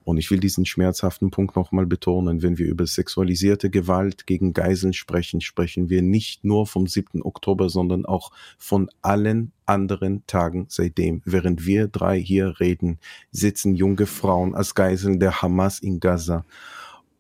[0.03, 2.41] Und ich will diesen schmerzhaften Punkt nochmal betonen.
[2.41, 7.21] Wenn wir über sexualisierte Gewalt gegen Geiseln sprechen, sprechen wir nicht nur vom 7.
[7.21, 11.21] Oktober, sondern auch von allen anderen Tagen seitdem.
[11.25, 12.99] Während wir drei hier reden,
[13.31, 16.45] sitzen junge Frauen als Geiseln der Hamas in Gaza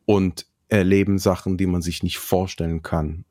[0.05, 3.25] und erleben Sachen, die man sich nicht vorstellen kann.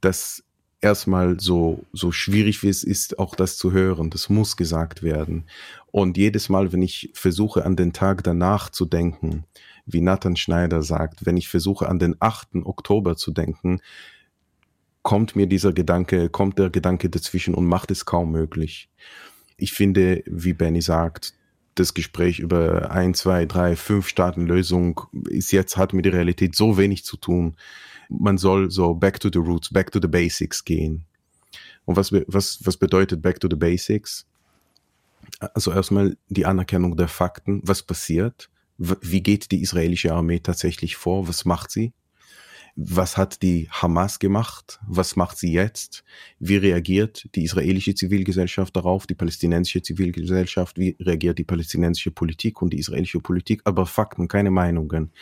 [0.00, 0.44] Das
[0.82, 4.10] erstmal so, so schwierig wie es ist, auch das zu hören.
[4.10, 5.44] Das muss gesagt werden.
[5.90, 9.44] Und jedes Mal, wenn ich versuche, an den Tag danach zu denken,
[9.86, 12.56] wie Nathan Schneider sagt, wenn ich versuche, an den 8.
[12.64, 13.80] Oktober zu denken,
[15.02, 18.90] kommt mir dieser Gedanke, kommt der Gedanke dazwischen und macht es kaum möglich.
[19.56, 21.34] Ich finde, wie Benny sagt,
[21.74, 26.76] das Gespräch über ein, zwei, drei, fünf Staatenlösung ist jetzt, hat mit der Realität so
[26.76, 27.56] wenig zu tun
[28.18, 31.04] man soll so back to the roots, back to the basics gehen.
[31.84, 34.26] Und was, was, was bedeutet back to the basics?
[35.54, 41.28] Also erstmal die Anerkennung der Fakten, was passiert, wie geht die israelische Armee tatsächlich vor,
[41.28, 41.92] was macht sie,
[42.74, 46.04] was hat die Hamas gemacht, was macht sie jetzt,
[46.38, 52.72] wie reagiert die israelische Zivilgesellschaft darauf, die palästinensische Zivilgesellschaft, wie reagiert die palästinensische Politik und
[52.72, 55.12] die israelische Politik, aber Fakten, keine Meinungen,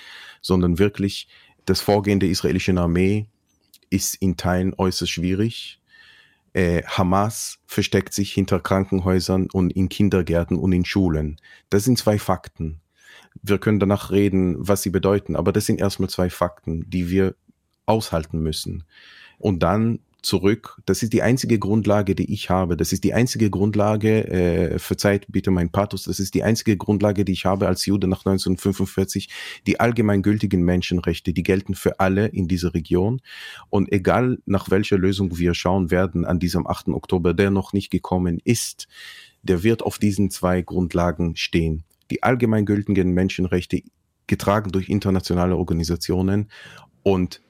[0.41, 1.29] sondern wirklich
[1.71, 3.27] das Vorgehen der israelischen Armee
[3.91, 5.81] ist in Teilen äußerst schwierig.
[6.53, 11.37] Äh, Hamas versteckt sich hinter Krankenhäusern und in Kindergärten und in Schulen.
[11.71, 12.81] Das sind zwei Fakten.
[13.43, 17.37] Wir können danach reden, was sie bedeuten, aber das sind erstmal zwei Fakten, die wir
[17.87, 18.83] aushalten müssen.
[19.39, 20.81] Und dann zurück.
[20.87, 22.77] Das ist die einzige Grundlage, die ich habe.
[22.77, 27.25] Das ist die einzige Grundlage, äh, verzeiht bitte mein Pathos, das ist die einzige Grundlage,
[27.25, 29.29] die ich habe als Jude nach 1945.
[29.67, 33.21] Die allgemeingültigen Menschenrechte, die gelten für alle in dieser Region.
[33.69, 36.89] Und egal nach welcher Lösung wir schauen werden an diesem 8.
[36.89, 38.89] Oktober, der noch nicht gekommen ist,
[39.43, 41.85] der wird auf diesen zwei Grundlagen stehen.
[42.11, 43.83] Die allgemeingültigen Menschenrechte
[44.27, 46.51] getragen durch internationale Organisationen
[47.03, 47.41] und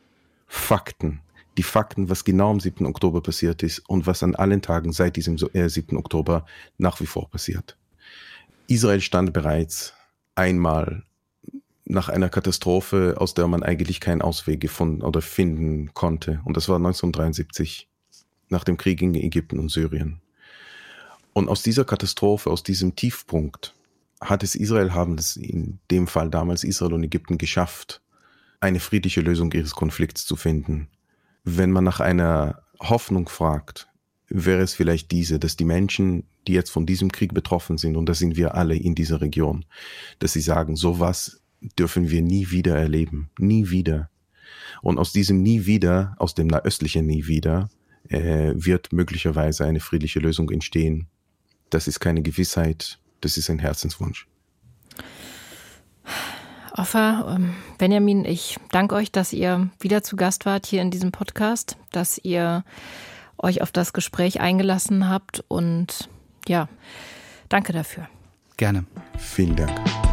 [0.47, 1.21] Fakten
[1.57, 2.87] die Fakten, was genau am 7.
[2.87, 5.53] Oktober passiert ist und was an allen Tagen seit diesem 7.
[5.55, 6.47] Äh, Oktober
[6.79, 7.77] nach wie vor passiert.
[8.67, 9.95] Israel stand bereits
[10.35, 11.03] einmal
[11.85, 16.41] nach einer Katastrophe, aus der man eigentlich keinen Ausweg gefunden oder finden konnte.
[16.45, 17.89] Und das war 1973,
[18.49, 20.21] nach dem Krieg gegen Ägypten und Syrien.
[21.33, 23.75] Und aus dieser Katastrophe, aus diesem Tiefpunkt,
[24.21, 28.01] hat es Israel, haben es in dem Fall damals Israel und Ägypten geschafft,
[28.61, 30.89] eine friedliche Lösung ihres Konflikts zu finden
[31.45, 33.89] wenn man nach einer Hoffnung fragt,
[34.29, 38.07] wäre es vielleicht diese, dass die Menschen, die jetzt von diesem Krieg betroffen sind, und
[38.07, 39.65] das sind wir alle in dieser Region,
[40.19, 41.43] dass sie sagen, sowas
[41.79, 44.11] dürfen wir nie wieder erleben, nie wieder.
[44.83, 47.69] Und aus diesem nie wieder, aus dem nahöstlichen nie wieder,
[48.09, 51.09] äh, wird möglicherweise eine friedliche Lösung entstehen.
[51.69, 54.30] Das ist keine Gewissheit, das ist ein Herzenswunsch.
[56.81, 61.13] Offa, ähm, Benjamin, ich danke euch, dass ihr wieder zu Gast wart hier in diesem
[61.13, 62.65] Podcast, dass ihr
[63.37, 66.09] euch auf das Gespräch eingelassen habt und
[66.49, 66.71] ja,
[67.51, 68.09] danke dafür.
[68.57, 68.87] Gerne.
[69.19, 70.10] Vielen Dank.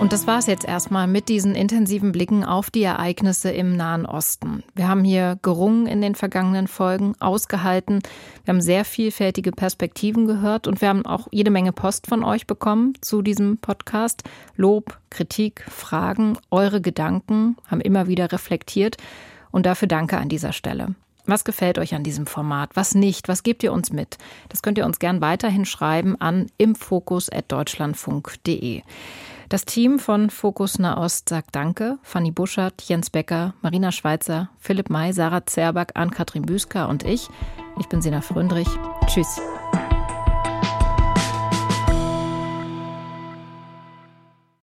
[0.00, 4.06] Und das war es jetzt erstmal mit diesen intensiven Blicken auf die Ereignisse im Nahen
[4.06, 4.62] Osten.
[4.74, 8.00] Wir haben hier gerungen in den vergangenen Folgen, ausgehalten.
[8.44, 12.46] Wir haben sehr vielfältige Perspektiven gehört und wir haben auch jede Menge Post von euch
[12.46, 14.22] bekommen zu diesem Podcast.
[14.56, 18.96] Lob, Kritik, Fragen, eure Gedanken haben immer wieder reflektiert.
[19.50, 20.94] Und dafür danke an dieser Stelle.
[21.26, 22.70] Was gefällt euch an diesem Format?
[22.74, 23.28] Was nicht?
[23.28, 24.18] Was gebt ihr uns mit?
[24.48, 28.82] Das könnt ihr uns gern weiterhin schreiben an imfokus.deutschlandfunk.de.
[29.48, 31.98] Das Team von Fokus Nahost sagt Danke.
[32.02, 37.28] Fanny Buschert, Jens Becker, Marina Schweizer, Philipp May, Sarah Zerback, Ann-Kathrin Büsker und ich.
[37.80, 38.68] Ich bin Sina Fröndrich.
[39.06, 39.40] Tschüss.